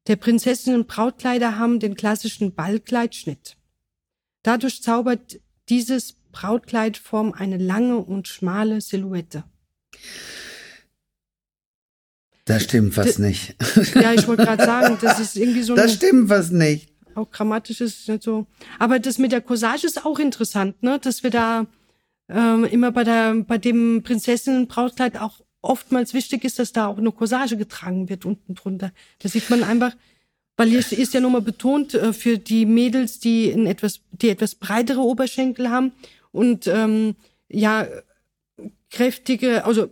Der 0.07 0.15
Prinzessinnen 0.15 0.87
Brautkleider 0.87 1.59
haben 1.59 1.79
den 1.79 1.93
klassischen 1.93 2.55
Ballkleidschnitt. 2.55 3.57
Dadurch 4.41 4.81
zaubert 4.81 5.39
dieses 5.69 6.13
Brautkleidform 6.31 7.31
eine 7.33 7.57
lange 7.57 7.97
und 7.97 8.27
schmale 8.27 8.81
Silhouette. 8.81 9.43
Das 12.45 12.63
stimmt 12.63 12.95
was 12.95 13.17
nicht. 13.17 13.55
Ja, 13.95 14.13
ich 14.13 14.27
wollte 14.27 14.45
gerade 14.45 14.63
sagen, 14.63 14.97
das 15.01 15.19
ist 15.19 15.35
irgendwie 15.35 15.63
so. 15.63 15.75
Das 15.75 15.93
stimmt 15.93 16.29
was 16.29 16.51
nicht. 16.51 16.89
Auch 17.15 17.31
grammatisch 17.31 17.81
ist 17.81 18.01
es 18.01 18.07
nicht 18.07 18.23
so. 18.23 18.45
Aber 18.77 18.99
das 18.99 19.17
mit 19.17 19.31
der 19.31 19.41
Corsage 19.41 19.87
ist 19.87 20.05
auch 20.05 20.19
interessant, 20.19 20.81
ne? 20.83 20.99
Dass 20.99 21.23
wir 21.23 21.31
da 21.31 21.65
ähm, 22.29 22.65
immer 22.65 22.91
bei 22.91 23.03
der 23.03 23.35
bei 23.47 23.57
dem 23.57 24.03
Prinzessinnenbrautkleid 24.03 25.19
auch 25.19 25.41
oftmals 25.61 26.13
wichtig 26.13 26.43
ist, 26.43 26.59
dass 26.59 26.71
da 26.71 26.87
auch 26.87 26.97
eine 26.97 27.11
Corsage 27.11 27.57
getragen 27.57 28.09
wird 28.09 28.25
unten 28.25 28.53
drunter. 28.53 28.91
Da 29.19 29.29
sieht 29.29 29.49
man 29.49 29.63
einfach, 29.63 29.95
weil 30.55 30.69
hier 30.69 30.79
ist 30.79 31.13
ja 31.13 31.19
nochmal 31.19 31.41
betont 31.41 31.95
äh, 31.95 32.13
für 32.13 32.37
die 32.37 32.67
Mädels, 32.67 33.19
die 33.19 33.49
in 33.49 33.65
etwas, 33.65 34.01
die 34.11 34.29
etwas 34.29 34.55
breitere 34.55 34.99
Oberschenkel 35.01 35.71
haben 35.71 35.93
und 36.31 36.67
ähm, 36.67 37.15
ja 37.49 37.87
kräftige, 38.95 39.65
also 39.65 39.89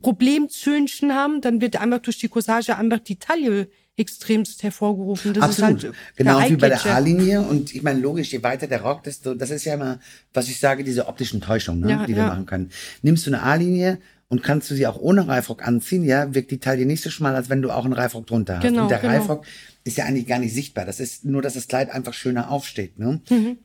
Problemzöhnchen 0.00 1.12
haben, 1.12 1.40
dann 1.40 1.60
wird 1.60 1.80
einfach 1.80 1.98
durch 1.98 2.18
die 2.18 2.28
Corsage 2.28 2.76
einfach 2.76 3.00
die 3.00 3.18
Taille 3.18 3.68
extremst 3.96 4.62
hervorgerufen. 4.62 5.34
Das 5.34 5.42
Absolut. 5.42 5.78
ist 5.78 5.84
halt 5.84 5.94
genau 6.16 6.48
wie 6.48 6.56
bei 6.56 6.68
der 6.68 6.84
A-Linie. 6.86 7.40
Und 7.40 7.74
ich 7.74 7.82
meine, 7.82 7.98
logisch, 7.98 8.30
je 8.32 8.42
weiter 8.42 8.66
der 8.66 8.82
Rock, 8.82 9.02
desto, 9.02 9.34
das 9.34 9.50
ist 9.50 9.64
ja 9.64 9.74
immer, 9.74 9.98
was 10.32 10.48
ich 10.48 10.60
sage, 10.60 10.84
diese 10.84 11.08
optischen 11.08 11.40
Täuschungen, 11.40 11.80
ne, 11.80 11.90
ja, 11.90 12.06
die 12.06 12.14
wir 12.14 12.22
ja. 12.22 12.28
machen 12.28 12.46
können. 12.46 12.70
Nimmst 13.02 13.26
du 13.26 13.30
eine 13.30 13.42
A-Linie 13.42 13.98
und 14.28 14.42
kannst 14.42 14.70
du 14.70 14.74
sie 14.74 14.86
auch 14.86 14.98
ohne 14.98 15.26
Reifrock 15.26 15.66
anziehen, 15.66 16.04
ja, 16.04 16.34
wirkt 16.34 16.50
die 16.50 16.58
Taille 16.58 16.86
nicht 16.86 17.02
so 17.02 17.10
schmal, 17.10 17.34
als 17.34 17.48
wenn 17.48 17.62
du 17.62 17.70
auch 17.70 17.84
einen 17.84 17.94
Reifrock 17.94 18.26
drunter 18.26 18.56
hast. 18.56 18.62
Genau, 18.62 18.82
und 18.82 18.90
der 18.90 18.98
genau. 18.98 19.14
Reifrock 19.14 19.44
ist 19.84 19.96
ja 19.96 20.04
eigentlich 20.04 20.26
gar 20.26 20.38
nicht 20.38 20.54
sichtbar. 20.54 20.84
Das 20.84 21.00
ist 21.00 21.24
nur, 21.24 21.42
dass 21.42 21.54
das 21.54 21.66
Kleid 21.66 21.90
einfach 21.90 22.12
schöner 22.12 22.50
aufsteht. 22.50 22.98
Ne? 22.98 23.20
Mhm. 23.28 23.58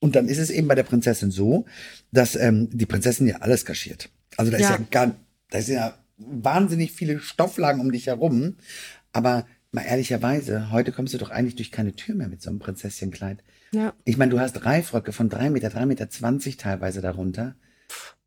Und 0.00 0.16
dann 0.16 0.28
ist 0.28 0.38
es 0.38 0.50
eben 0.50 0.68
bei 0.68 0.74
der 0.74 0.84
Prinzessin 0.84 1.30
so, 1.30 1.64
dass 2.12 2.36
ähm, 2.36 2.68
die 2.72 2.86
Prinzessin 2.86 3.26
ja 3.26 3.36
alles 3.36 3.64
kaschiert. 3.64 4.10
Also 4.38 4.50
da 4.50 4.58
ja. 4.58 4.70
ist 4.70 4.78
ja 4.78 4.86
gar, 4.90 5.14
da 5.50 5.58
ist 5.58 5.68
ja 5.68 5.98
wahnsinnig 6.16 6.92
viele 6.92 7.20
Stofflagen 7.20 7.80
um 7.80 7.92
dich 7.92 8.06
herum. 8.06 8.56
Aber 9.12 9.46
mal 9.72 9.82
ehrlicherweise, 9.82 10.70
heute 10.70 10.92
kommst 10.92 11.12
du 11.12 11.18
doch 11.18 11.30
eigentlich 11.30 11.56
durch 11.56 11.70
keine 11.70 11.94
Tür 11.94 12.14
mehr 12.14 12.28
mit 12.28 12.40
so 12.40 12.48
einem 12.48 12.58
Prinzesschenkleid. 12.58 13.42
Ja. 13.72 13.92
Ich 14.04 14.16
meine, 14.16 14.30
du 14.30 14.40
hast 14.40 14.64
Reifröcke 14.64 15.12
von 15.12 15.28
drei 15.28 15.50
Meter, 15.50 15.70
drei 15.70 15.84
Meter 15.84 16.08
zwanzig 16.08 16.56
teilweise 16.56 17.02
darunter. 17.02 17.56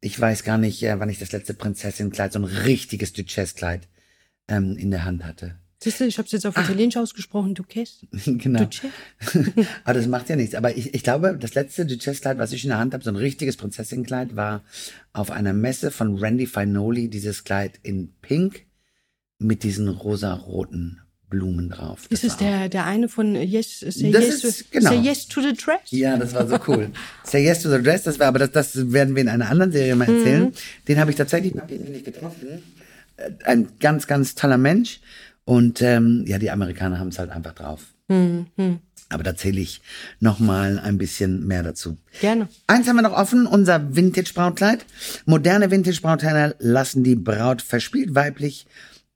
Ich 0.01 0.19
weiß 0.19 0.43
gar 0.43 0.57
nicht, 0.57 0.83
äh, 0.83 0.99
wann 0.99 1.09
ich 1.09 1.19
das 1.19 1.31
letzte 1.31 1.53
Prinzesschenkleid, 1.53 2.33
so 2.33 2.39
ein 2.39 2.45
richtiges 2.45 3.13
Duchesskleid 3.13 3.87
ähm, 4.47 4.75
in 4.77 4.91
der 4.91 5.05
Hand 5.05 5.23
hatte. 5.23 5.60
Siehst 5.83 5.99
du, 5.99 6.05
ich 6.05 6.17
habe 6.19 6.27
es 6.27 6.31
jetzt 6.31 6.45
auf 6.45 6.55
ah. 6.57 6.61
Italienisch 6.61 6.97
ausgesprochen, 6.97 7.55
Duchess. 7.55 8.05
genau. 8.25 8.65
Duce? 8.65 8.83
aber 9.83 9.93
das 9.95 10.07
macht 10.07 10.29
ja 10.29 10.35
nichts. 10.35 10.53
Aber 10.53 10.77
ich, 10.77 10.93
ich 10.93 11.03
glaube, 11.03 11.35
das 11.39 11.55
letzte 11.55 11.85
Duchess-Kleid, 11.85 12.37
was 12.37 12.51
ich 12.51 12.63
in 12.63 12.69
der 12.69 12.77
Hand 12.77 12.93
habe, 12.93 13.03
so 13.03 13.09
ein 13.09 13.15
richtiges 13.15 13.57
Prinzessinnenkleid, 13.57 14.35
war 14.35 14.63
auf 15.11 15.31
einer 15.31 15.53
Messe 15.53 15.89
von 15.89 16.17
Randy 16.19 16.45
Finoli, 16.45 17.09
dieses 17.09 17.43
Kleid 17.43 17.79
in 17.81 18.13
Pink 18.21 18.65
mit 19.39 19.63
diesen 19.63 19.87
rosa-roten 19.87 21.01
Blumen 21.31 21.69
drauf. 21.69 22.07
Das 22.11 22.23
ist 22.23 22.33
es 22.33 22.37
der, 22.37 22.69
der 22.69 22.85
eine 22.85 23.09
von 23.09 23.33
Yes, 23.35 23.79
say 23.79 24.11
yes, 24.11 24.43
ist, 24.43 24.71
genau. 24.71 24.91
say 24.91 24.99
yes 24.99 25.27
to 25.27 25.41
the 25.41 25.53
Dress? 25.53 25.79
Ja, 25.89 26.15
das 26.17 26.35
war 26.35 26.47
so 26.47 26.59
cool. 26.67 26.91
say 27.23 27.43
Yes 27.43 27.63
to 27.63 27.71
the 27.71 27.81
Dress, 27.81 28.03
das 28.03 28.19
war, 28.19 28.27
aber 28.27 28.37
das, 28.37 28.51
das 28.51 28.91
werden 28.91 29.15
wir 29.15 29.21
in 29.23 29.29
einer 29.29 29.49
anderen 29.49 29.71
Serie 29.71 29.95
mal 29.95 30.07
erzählen. 30.07 30.43
Mhm. 30.43 30.53
Den 30.87 30.99
habe 30.99 31.09
ich 31.09 31.17
tatsächlich 31.17 31.55
mal 31.55 31.65
persönlich 31.65 32.03
getroffen. 32.03 32.61
Äh, 33.17 33.31
ein 33.45 33.69
ganz, 33.79 34.05
ganz 34.05 34.35
toller 34.35 34.57
Mensch. 34.57 34.99
Und 35.45 35.81
ähm, 35.81 36.23
ja, 36.27 36.37
die 36.39 36.51
Amerikaner 36.51 36.99
haben 36.99 37.09
es 37.09 37.19
halt 37.19 37.31
einfach 37.31 37.53
drauf. 37.53 37.93
Mhm. 38.07 38.79
Aber 39.09 39.23
da 39.23 39.35
zähle 39.35 39.59
ich 39.59 39.81
noch 40.19 40.39
mal 40.39 40.79
ein 40.79 40.97
bisschen 40.97 41.45
mehr 41.45 41.63
dazu. 41.63 41.97
Gerne. 42.21 42.47
Eins 42.67 42.87
haben 42.87 42.95
wir 42.95 43.01
noch 43.01 43.17
offen, 43.17 43.45
unser 43.45 43.95
Vintage-Brautkleid. 43.95 44.85
Moderne 45.25 45.69
Vintage-Brautkleider 45.69 46.55
lassen 46.59 47.03
die 47.03 47.15
Braut 47.15 47.61
verspielt 47.61 48.15
weiblich 48.15 48.67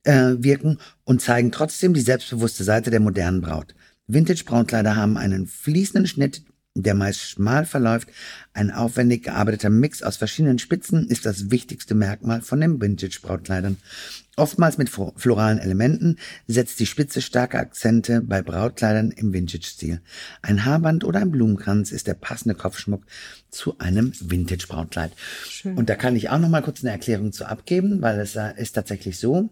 äh, 0.04 0.36
wirken 0.38 0.80
und 1.04 1.22
zeigen 1.22 1.52
trotzdem 1.52 1.94
die 1.94 2.02
selbstbewusste 2.02 2.64
Seite 2.64 2.92
der 2.92 3.00
modernen 3.00 3.42
Braut. 3.42 3.74
Vintage-Brautkleider 4.08 4.96
haben 4.96 5.18
einen 5.18 5.48
fließenden 5.48 6.08
Schnitt, 6.08 6.44
der 6.76 6.94
meist 6.94 7.22
schmal 7.22 7.66
verläuft. 7.66 8.10
Ein 8.54 8.72
aufwendig 8.72 9.24
gearbeiteter 9.24 9.70
Mix 9.70 10.04
aus 10.04 10.18
verschiedenen 10.18 10.60
Spitzen 10.60 11.08
ist 11.08 11.26
das 11.26 11.50
wichtigste 11.52 11.96
Merkmal 11.96 12.42
von 12.42 12.60
den 12.60 12.82
Vintage-Brautkleidern. 12.82 13.78
Oftmals 14.38 14.78
mit 14.78 14.90
floralen 14.90 15.60
Elementen 15.60 16.18
setzt 16.48 16.80
die 16.80 16.86
Spitze 16.86 17.22
starke 17.22 17.58
Akzente 17.58 18.22
bei 18.22 18.42
Brautkleidern 18.42 19.12
im 19.12 19.32
Vintage-Stil. 19.32 20.02
Ein 20.42 20.66
Haarband 20.66 21.06
oder 21.06 21.22
ein 21.22 21.32
Blumenkranz 21.32 21.92
ist 21.92 22.08
der 22.08 22.16
passende 22.16 22.56
Kopfschmuck 22.56 23.04
zu 23.50 23.78
einem 23.80 24.12
Vintage-Brautkleid. 24.20 25.12
Und 25.78 25.90
da 25.90 25.96
kann 25.96 26.18
ich 26.18 26.30
auch 26.30 26.40
noch 26.40 26.50
mal 26.50 26.62
kurz 26.62 26.84
eine 26.84 26.92
Erklärung 26.92 27.32
zu 27.32 27.46
abgeben, 27.46 28.02
weil 28.02 28.20
es 28.20 28.36
äh, 28.36 28.54
ist 28.58 28.74
tatsächlich 28.74 29.20
so, 29.20 29.50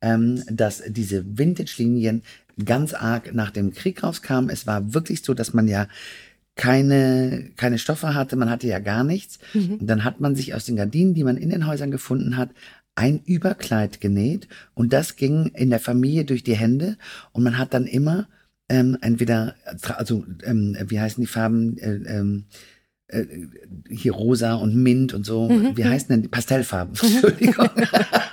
ähm, 0.00 0.42
dass 0.50 0.82
diese 0.88 1.24
Vintage-Linien 1.38 2.22
ganz 2.64 2.92
arg 2.92 3.34
nach 3.34 3.50
dem 3.50 3.72
Krieg 3.72 4.02
rauskamen. 4.02 4.50
Es 4.50 4.66
war 4.66 4.94
wirklich 4.94 5.22
so, 5.22 5.34
dass 5.34 5.54
man 5.54 5.68
ja 5.68 5.88
keine, 6.56 7.50
keine 7.56 7.78
Stoffe 7.78 8.14
hatte, 8.14 8.36
man 8.36 8.50
hatte 8.50 8.66
ja 8.66 8.78
gar 8.78 9.04
nichts. 9.04 9.38
Mhm. 9.54 9.76
Und 9.80 9.86
dann 9.86 10.04
hat 10.04 10.20
man 10.20 10.36
sich 10.36 10.54
aus 10.54 10.64
den 10.64 10.76
Gardinen, 10.76 11.14
die 11.14 11.24
man 11.24 11.36
in 11.36 11.50
den 11.50 11.66
Häusern 11.66 11.90
gefunden 11.90 12.36
hat, 12.36 12.50
ein 12.94 13.20
Überkleid 13.24 14.00
genäht 14.00 14.48
und 14.74 14.92
das 14.92 15.16
ging 15.16 15.46
in 15.54 15.70
der 15.70 15.80
Familie 15.80 16.24
durch 16.24 16.44
die 16.44 16.56
Hände 16.56 16.96
und 17.32 17.42
man 17.42 17.58
hat 17.58 17.74
dann 17.74 17.86
immer 17.86 18.28
ähm, 18.68 18.96
entweder, 19.00 19.54
also 19.96 20.24
ähm, 20.42 20.76
wie 20.86 21.00
heißen 21.00 21.20
die 21.20 21.26
Farben, 21.26 21.76
äh, 21.78 21.94
ähm, 22.06 22.44
äh, 23.08 23.26
hier 23.90 24.12
rosa 24.12 24.54
und 24.54 24.74
mint 24.74 25.12
und 25.12 25.26
so, 25.26 25.48
mhm. 25.48 25.76
wie 25.76 25.84
heißen 25.84 26.08
denn 26.08 26.22
die 26.22 26.28
Pastellfarben? 26.28 26.94
Mhm. 26.94 27.08
Entschuldigung. 27.14 27.68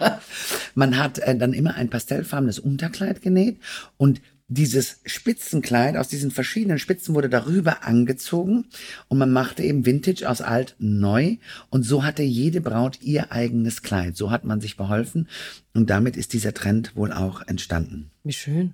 man 0.75 0.97
hat 0.97 1.19
äh, 1.19 1.35
dann 1.35 1.53
immer 1.53 1.75
ein 1.75 1.89
pastellfarbenes 1.89 2.59
Unterkleid 2.59 3.21
genäht 3.21 3.57
und 3.97 4.21
dieses 4.51 4.99
Spitzenkleid 5.05 5.95
aus 5.95 6.09
diesen 6.09 6.29
verschiedenen 6.29 6.77
Spitzen 6.77 7.15
wurde 7.15 7.29
darüber 7.29 7.85
angezogen 7.85 8.65
und 9.07 9.17
man 9.17 9.31
machte 9.31 9.63
eben 9.63 9.85
Vintage 9.85 10.29
aus 10.29 10.41
alt 10.41 10.75
neu 10.77 11.37
und 11.69 11.83
so 11.83 12.03
hatte 12.03 12.21
jede 12.21 12.59
Braut 12.59 12.99
ihr 13.01 13.31
eigenes 13.31 13.81
Kleid. 13.81 14.17
So 14.17 14.29
hat 14.29 14.43
man 14.43 14.59
sich 14.59 14.75
beholfen 14.75 15.29
und 15.73 15.89
damit 15.89 16.17
ist 16.17 16.33
dieser 16.33 16.53
Trend 16.53 16.97
wohl 16.97 17.13
auch 17.13 17.47
entstanden. 17.47 18.11
Wie 18.25 18.33
schön. 18.33 18.73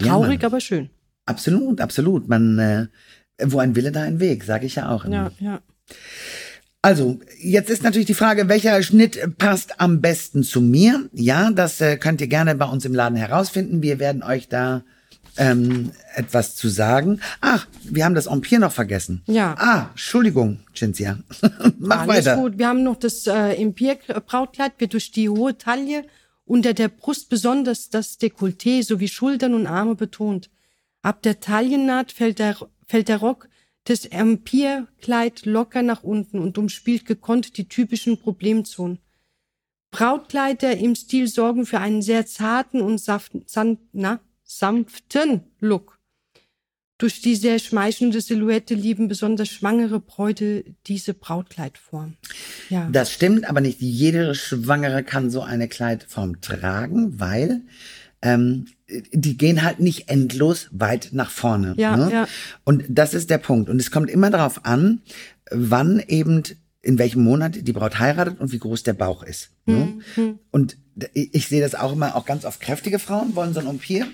Traurig, 0.00 0.42
ja, 0.42 0.48
aber 0.48 0.60
schön. 0.60 0.90
Absolut, 1.26 1.80
absolut. 1.80 2.28
Man, 2.28 2.58
äh, 2.58 2.86
wo 3.40 3.60
ein 3.60 3.76
Wille, 3.76 3.92
da 3.92 4.02
ein 4.02 4.18
Weg, 4.18 4.42
sage 4.42 4.66
ich 4.66 4.74
ja 4.74 4.88
auch. 4.88 5.04
Immer. 5.04 5.30
Ja, 5.38 5.52
ja. 5.52 5.60
Also, 6.80 7.18
jetzt 7.40 7.70
ist 7.70 7.82
natürlich 7.82 8.06
die 8.06 8.14
Frage, 8.14 8.48
welcher 8.48 8.80
Schnitt 8.82 9.36
passt 9.38 9.80
am 9.80 10.00
besten 10.00 10.44
zu 10.44 10.60
mir? 10.60 11.08
Ja, 11.12 11.50
das 11.50 11.80
äh, 11.80 11.96
könnt 11.96 12.20
ihr 12.20 12.28
gerne 12.28 12.54
bei 12.54 12.66
uns 12.66 12.84
im 12.84 12.94
Laden 12.94 13.16
herausfinden. 13.16 13.82
Wir 13.82 13.98
werden 13.98 14.22
euch 14.22 14.48
da 14.48 14.84
ähm, 15.38 15.90
etwas 16.14 16.54
zu 16.54 16.68
sagen. 16.68 17.20
Ach, 17.40 17.66
wir 17.82 18.04
haben 18.04 18.14
das 18.14 18.26
Empire 18.26 18.60
noch 18.60 18.72
vergessen. 18.72 19.22
Ja. 19.26 19.54
Ah, 19.58 19.88
Entschuldigung, 19.90 20.60
Cinzia. 20.74 21.18
Mach 21.78 22.02
Alles 22.02 22.26
weiter. 22.26 22.36
gut. 22.36 22.58
Wir 22.58 22.68
haben 22.68 22.84
noch 22.84 22.96
das 22.96 23.26
äh, 23.26 23.54
Empire-Brautkleid, 23.54 24.72
wird 24.78 24.92
durch 24.92 25.10
die 25.10 25.28
hohe 25.28 25.58
Taille 25.58 26.04
unter 26.44 26.74
der 26.74 26.88
Brust 26.88 27.28
besonders 27.28 27.90
das 27.90 28.20
Dekolleté 28.20 28.84
sowie 28.84 29.08
Schultern 29.08 29.54
und 29.54 29.66
Arme 29.66 29.96
betont. 29.96 30.48
Ab 31.02 31.22
der 31.22 31.40
Taillennaht 31.40 32.12
fällt 32.12 32.38
der, 32.38 32.56
fällt 32.86 33.08
der 33.08 33.18
Rock 33.18 33.48
des 33.86 34.06
Empire-Kleid 34.06 35.46
locker 35.46 35.82
nach 35.82 36.02
unten 36.02 36.38
und 36.38 36.58
umspielt 36.58 37.06
gekonnt 37.06 37.56
die 37.56 37.68
typischen 37.68 38.18
Problemzonen. 38.18 38.98
Brautkleider 39.90 40.76
im 40.76 40.94
Stil 40.94 41.28
sorgen 41.28 41.64
für 41.64 41.80
einen 41.80 42.02
sehr 42.02 42.26
zarten 42.26 42.82
und 42.82 42.98
saft, 42.98 43.32
san, 43.46 43.78
na, 43.92 44.20
sanften 44.42 45.44
Look. 45.60 45.98
Durch 46.98 47.22
die 47.22 47.36
sehr 47.36 47.60
schmeichelnde 47.60 48.20
Silhouette 48.20 48.74
lieben 48.74 49.06
besonders 49.06 49.48
schwangere 49.48 50.00
Bräute 50.00 50.64
diese 50.86 51.14
Brautkleidform. 51.14 52.16
Ja. 52.70 52.88
Das 52.90 53.12
stimmt, 53.12 53.48
aber 53.48 53.60
nicht 53.60 53.80
jede 53.80 54.34
Schwangere 54.34 55.04
kann 55.04 55.30
so 55.30 55.40
eine 55.40 55.68
Kleidform 55.68 56.40
tragen, 56.40 57.20
weil 57.20 57.62
ähm, 58.20 58.66
die 59.12 59.36
gehen 59.36 59.62
halt 59.62 59.80
nicht 59.80 60.08
endlos 60.08 60.68
weit 60.72 61.10
nach 61.12 61.30
vorne. 61.30 61.74
Ja, 61.76 61.96
ne? 61.96 62.10
ja. 62.12 62.28
Und 62.64 62.84
das 62.88 63.14
ist 63.14 63.28
der 63.30 63.38
Punkt. 63.38 63.68
Und 63.68 63.78
es 63.80 63.90
kommt 63.90 64.10
immer 64.10 64.30
darauf 64.30 64.64
an, 64.64 65.02
wann 65.50 66.02
eben 66.06 66.42
in 66.80 66.98
welchem 66.98 67.22
Monat 67.22 67.66
die 67.66 67.72
Braut 67.72 67.98
heiratet 67.98 68.40
und 68.40 68.52
wie 68.52 68.58
groß 68.58 68.84
der 68.84 68.94
Bauch 68.94 69.22
ist. 69.22 69.50
Ne? 69.66 69.98
Mhm. 70.16 70.38
Und 70.50 70.76
ich 71.12 71.48
sehe 71.48 71.60
das 71.60 71.74
auch 71.74 71.92
immer, 71.92 72.16
auch 72.16 72.24
ganz 72.24 72.44
oft 72.44 72.60
kräftige 72.60 72.98
Frauen 72.98 73.34
wollen 73.36 73.52
so 73.52 73.60
ein 73.60 73.66
Empire. 73.66 74.06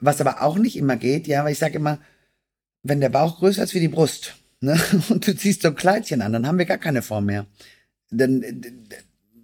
Was 0.00 0.20
aber 0.20 0.42
auch 0.42 0.58
nicht 0.58 0.76
immer 0.76 0.96
geht, 0.96 1.26
ja, 1.28 1.44
weil 1.44 1.52
ich 1.52 1.58
sage 1.58 1.76
immer, 1.76 1.98
wenn 2.82 3.00
der 3.00 3.10
Bauch 3.10 3.38
größer 3.38 3.62
ist 3.62 3.74
wie 3.74 3.80
die 3.80 3.88
Brust, 3.88 4.34
ne, 4.60 4.78
und 5.08 5.26
du 5.26 5.36
ziehst 5.36 5.62
so 5.62 5.68
ein 5.68 5.76
Kleidchen 5.76 6.20
an, 6.20 6.32
dann 6.32 6.46
haben 6.46 6.58
wir 6.58 6.66
gar 6.66 6.78
keine 6.78 7.00
Form 7.02 7.26
mehr. 7.26 7.46
Dann, 8.10 8.42
äh, 8.42 8.52
d- 8.52 8.70
d- 8.70 8.96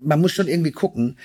man 0.02 0.20
muss 0.20 0.32
schon 0.32 0.48
irgendwie 0.48 0.72
gucken. 0.72 1.18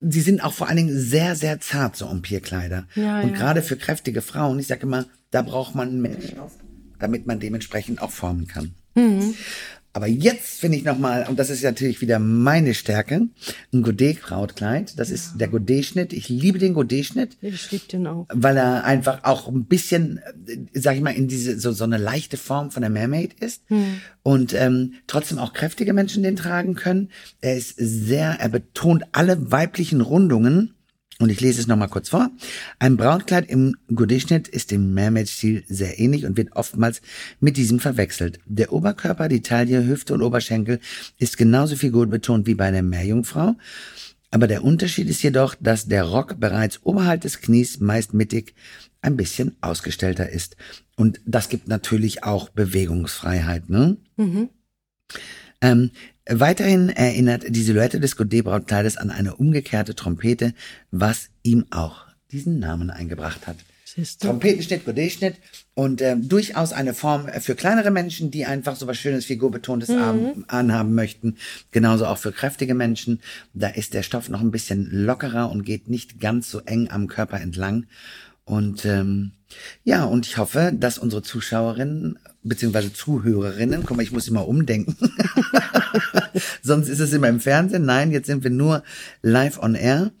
Sie 0.00 0.20
sind 0.20 0.44
auch 0.44 0.52
vor 0.52 0.68
allen 0.68 0.76
Dingen 0.76 0.98
sehr, 0.98 1.36
sehr 1.36 1.60
zart, 1.60 1.96
so 1.96 2.06
Empire-Kleider. 2.06 2.86
Ja, 2.94 3.20
und 3.22 3.30
ja. 3.30 3.36
gerade 3.36 3.62
für 3.62 3.76
kräftige 3.76 4.22
Frauen, 4.22 4.58
ich 4.58 4.66
sage 4.66 4.82
immer, 4.82 5.06
da 5.30 5.42
braucht 5.42 5.74
man 5.74 5.88
einen 5.88 6.02
Milchstoff, 6.02 6.52
damit 6.98 7.26
man 7.26 7.40
dementsprechend 7.40 8.02
auch 8.02 8.10
formen 8.10 8.46
kann. 8.46 8.74
Mhm. 8.94 9.34
Aber 9.96 10.08
jetzt 10.08 10.60
finde 10.60 10.76
ich 10.76 10.84
nochmal, 10.84 11.24
und 11.26 11.38
das 11.38 11.48
ist 11.48 11.64
natürlich 11.64 12.02
wieder 12.02 12.18
meine 12.18 12.74
Stärke, 12.74 13.28
ein 13.72 13.82
Godet-Brautkleid. 13.82 14.98
Das 14.98 15.08
ist 15.08 15.40
der 15.40 15.48
Godet-Schnitt. 15.48 16.12
Ich 16.12 16.28
liebe 16.28 16.58
den 16.58 16.74
Godet-Schnitt 16.74 17.38
Ich 17.40 17.70
liebe 17.72 17.86
den 17.86 18.06
auch. 18.06 18.26
weil 18.30 18.58
er 18.58 18.84
einfach 18.84 19.24
auch 19.24 19.48
ein 19.48 19.64
bisschen, 19.64 20.18
äh, 20.46 20.58
sag 20.74 20.96
ich 20.96 21.00
mal, 21.00 21.12
in 21.14 21.28
diese 21.28 21.58
so 21.58 21.72
so 21.72 21.84
eine 21.84 21.96
leichte 21.96 22.36
Form 22.36 22.70
von 22.70 22.82
der 22.82 22.90
Mermaid 22.90 23.40
ist 23.40 23.62
und 24.22 24.52
ähm, 24.52 24.92
trotzdem 25.06 25.38
auch 25.38 25.54
kräftige 25.54 25.94
Menschen 25.94 26.22
den 26.22 26.36
tragen 26.36 26.74
können. 26.74 27.08
Er 27.40 27.56
ist 27.56 27.74
sehr, 27.78 28.36
er 28.38 28.50
betont 28.50 29.04
alle 29.12 29.50
weiblichen 29.50 30.02
Rundungen. 30.02 30.74
Und 31.18 31.30
ich 31.30 31.40
lese 31.40 31.60
es 31.60 31.66
nochmal 31.66 31.88
kurz 31.88 32.10
vor. 32.10 32.30
Ein 32.78 32.98
Brautkleid 32.98 33.48
im 33.48 33.76
Godet-Schnitt 33.94 34.48
ist 34.48 34.70
dem 34.70 34.92
Mermaid-Stil 34.92 35.64
sehr 35.66 35.98
ähnlich 35.98 36.26
und 36.26 36.36
wird 36.36 36.54
oftmals 36.54 37.00
mit 37.40 37.56
diesem 37.56 37.80
verwechselt. 37.80 38.38
Der 38.44 38.72
Oberkörper, 38.72 39.28
die 39.28 39.40
Taille, 39.40 39.86
Hüfte 39.86 40.12
und 40.12 40.20
Oberschenkel 40.20 40.78
ist 41.18 41.38
genauso 41.38 41.76
figurbetont 41.76 42.46
wie 42.46 42.54
bei 42.54 42.70
der 42.70 42.82
Meerjungfrau. 42.82 43.56
Aber 44.30 44.46
der 44.46 44.62
Unterschied 44.62 45.08
ist 45.08 45.22
jedoch, 45.22 45.54
dass 45.58 45.86
der 45.86 46.04
Rock 46.04 46.38
bereits 46.38 46.80
oberhalb 46.82 47.22
des 47.22 47.40
Knies 47.40 47.80
meist 47.80 48.12
mittig 48.12 48.54
ein 49.00 49.16
bisschen 49.16 49.56
ausgestellter 49.62 50.28
ist. 50.28 50.56
Und 50.96 51.20
das 51.24 51.48
gibt 51.48 51.68
natürlich 51.68 52.24
auch 52.24 52.50
Bewegungsfreiheit, 52.50 53.70
ne? 53.70 53.96
Ähm, 55.62 55.92
weiterhin 56.28 56.88
erinnert 56.88 57.44
die 57.48 57.62
Silhouette 57.62 58.00
des 58.00 58.16
Godet-Brautkleides 58.16 58.96
an 58.96 59.10
eine 59.10 59.36
umgekehrte 59.36 59.94
Trompete, 59.94 60.54
was 60.90 61.28
ihm 61.42 61.66
auch 61.70 62.06
diesen 62.32 62.58
Namen 62.58 62.90
eingebracht 62.90 63.46
hat. 63.46 63.56
Trompetenschnitt, 64.18 64.84
Godet-Schnitt 64.84 65.36
und 65.74 66.02
ähm, 66.02 66.28
durchaus 66.28 66.72
eine 66.74 66.92
Form 66.92 67.28
für 67.40 67.54
kleinere 67.54 67.90
Menschen, 67.90 68.30
die 68.30 68.44
einfach 68.44 68.76
so 68.76 68.86
was 68.86 68.98
Schönes, 68.98 69.24
figurbetontes 69.24 69.88
an- 69.90 70.44
anhaben 70.48 70.94
möchten. 70.94 71.36
Genauso 71.70 72.04
auch 72.06 72.18
für 72.18 72.32
kräftige 72.32 72.74
Menschen. 72.74 73.20
Da 73.54 73.68
ist 73.68 73.94
der 73.94 74.02
Stoff 74.02 74.28
noch 74.28 74.40
ein 74.42 74.50
bisschen 74.50 74.88
lockerer 74.90 75.50
und 75.50 75.62
geht 75.64 75.88
nicht 75.88 76.20
ganz 76.20 76.50
so 76.50 76.60
eng 76.60 76.90
am 76.90 77.06
Körper 77.06 77.40
entlang. 77.40 77.86
Und 78.46 78.84
ähm, 78.84 79.32
ja, 79.82 80.04
und 80.04 80.24
ich 80.24 80.38
hoffe, 80.38 80.72
dass 80.74 80.98
unsere 80.98 81.22
Zuschauerinnen 81.22 82.18
beziehungsweise 82.44 82.92
Zuhörerinnen, 82.92 83.82
guck 83.84 83.96
mal, 83.96 84.04
ich 84.04 84.12
muss 84.12 84.28
immer 84.28 84.46
umdenken. 84.46 84.96
Sonst 86.62 86.88
ist 86.88 87.00
es 87.00 87.12
immer 87.12 87.28
im 87.28 87.40
Fernsehen. 87.40 87.84
Nein, 87.84 88.12
jetzt 88.12 88.26
sind 88.26 88.44
wir 88.44 88.50
nur 88.50 88.84
live 89.20 89.58
on 89.58 89.74
air. 89.74 90.12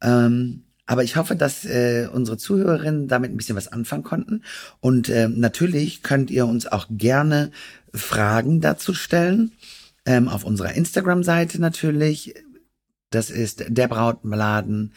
Ähm, 0.00 0.64
aber 0.86 1.04
ich 1.04 1.16
hoffe, 1.16 1.36
dass 1.36 1.66
äh, 1.66 2.08
unsere 2.10 2.38
Zuhörerinnen 2.38 3.06
damit 3.06 3.30
ein 3.30 3.36
bisschen 3.36 3.56
was 3.56 3.68
anfangen 3.68 4.02
konnten. 4.02 4.42
Und 4.80 5.10
ähm, 5.10 5.38
natürlich 5.38 6.02
könnt 6.02 6.30
ihr 6.30 6.46
uns 6.46 6.66
auch 6.66 6.86
gerne 6.90 7.50
Fragen 7.92 8.62
dazu 8.62 8.94
stellen. 8.94 9.52
Ähm, 10.06 10.28
auf 10.28 10.44
unserer 10.44 10.72
Instagram-Seite 10.72 11.60
natürlich. 11.60 12.34
Das 13.10 13.28
ist 13.28 13.64
der 13.68 13.88
Brautladen, 13.88 14.94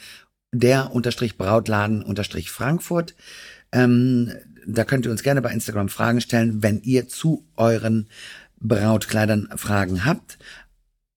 der 0.52 0.94
unterstrich 0.94 1.38
Brautladen 1.38 2.04
unterstrich 2.04 2.52
Frankfurt. 2.52 3.16
Ähm, 3.72 4.32
da 4.68 4.84
könnt 4.84 5.06
ihr 5.06 5.12
uns 5.12 5.24
gerne 5.24 5.42
bei 5.42 5.52
Instagram 5.52 5.90
Fragen 5.90 6.22
stellen, 6.22 6.62
wenn 6.62 6.82
ihr 6.82 7.08
zu 7.08 7.46
euren 7.56 8.08
Brautkleidern 8.60 9.50
Fragen 9.56 10.06
habt. 10.06 10.38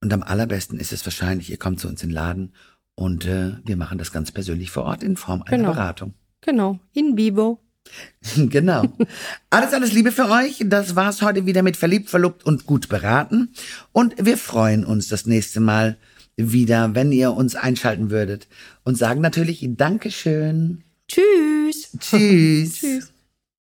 Und 0.01 0.13
am 0.13 0.23
allerbesten 0.23 0.79
ist 0.79 0.93
es 0.93 1.05
wahrscheinlich, 1.05 1.51
ihr 1.51 1.57
kommt 1.59 1.81
zu 1.81 1.89
uns 1.89 2.03
in 2.03 2.11
den 2.11 2.15
Laden 2.15 2.53
und 2.95 3.27
äh, 3.27 3.55
wir 3.65 3.77
machen 3.77 3.99
das 3.99 4.13
ganz 4.13 4.31
persönlich 4.31 4.71
vor 4.71 4.85
Ort 4.85 5.03
in 5.03 5.17
Form 5.17 5.43
einer 5.43 5.57
Genau. 5.57 5.73
Beratung. 5.73 6.15
Genau, 6.43 6.79
in 6.93 7.17
vivo. 7.17 7.61
genau. 8.37 8.85
Alles, 9.51 9.73
alles 9.75 9.93
Liebe 9.93 10.13
für 10.13 10.31
euch. 10.31 10.63
Das 10.67 10.97
war's 10.97 11.23
heute 11.23 11.45
wieder 11.47 11.63
mit 11.63 11.77
Verliebt, 11.77 12.09
Verlobt 12.09 12.45
und 12.45 12.67
gut 12.67 12.89
beraten. 12.89 13.53
Und 13.93 14.15
wir 14.25 14.39
freuen 14.39 14.85
uns 14.85 15.09
das 15.09 15.27
nächste 15.27 15.61
Mal 15.61 15.97
wieder, 16.37 16.95
wenn 16.95 17.13
ihr 17.13 17.33
uns 17.33 17.57
einschalten 17.57 18.11
würdet. 18.11 18.49
Und 18.85 18.99
sagen 18.99 19.21
natürlich 19.21 19.67
Dankeschön. 19.77 20.85
Tschüss. 21.09 21.91
Tschüss. 21.99 22.75
Tschüss. 22.81 23.14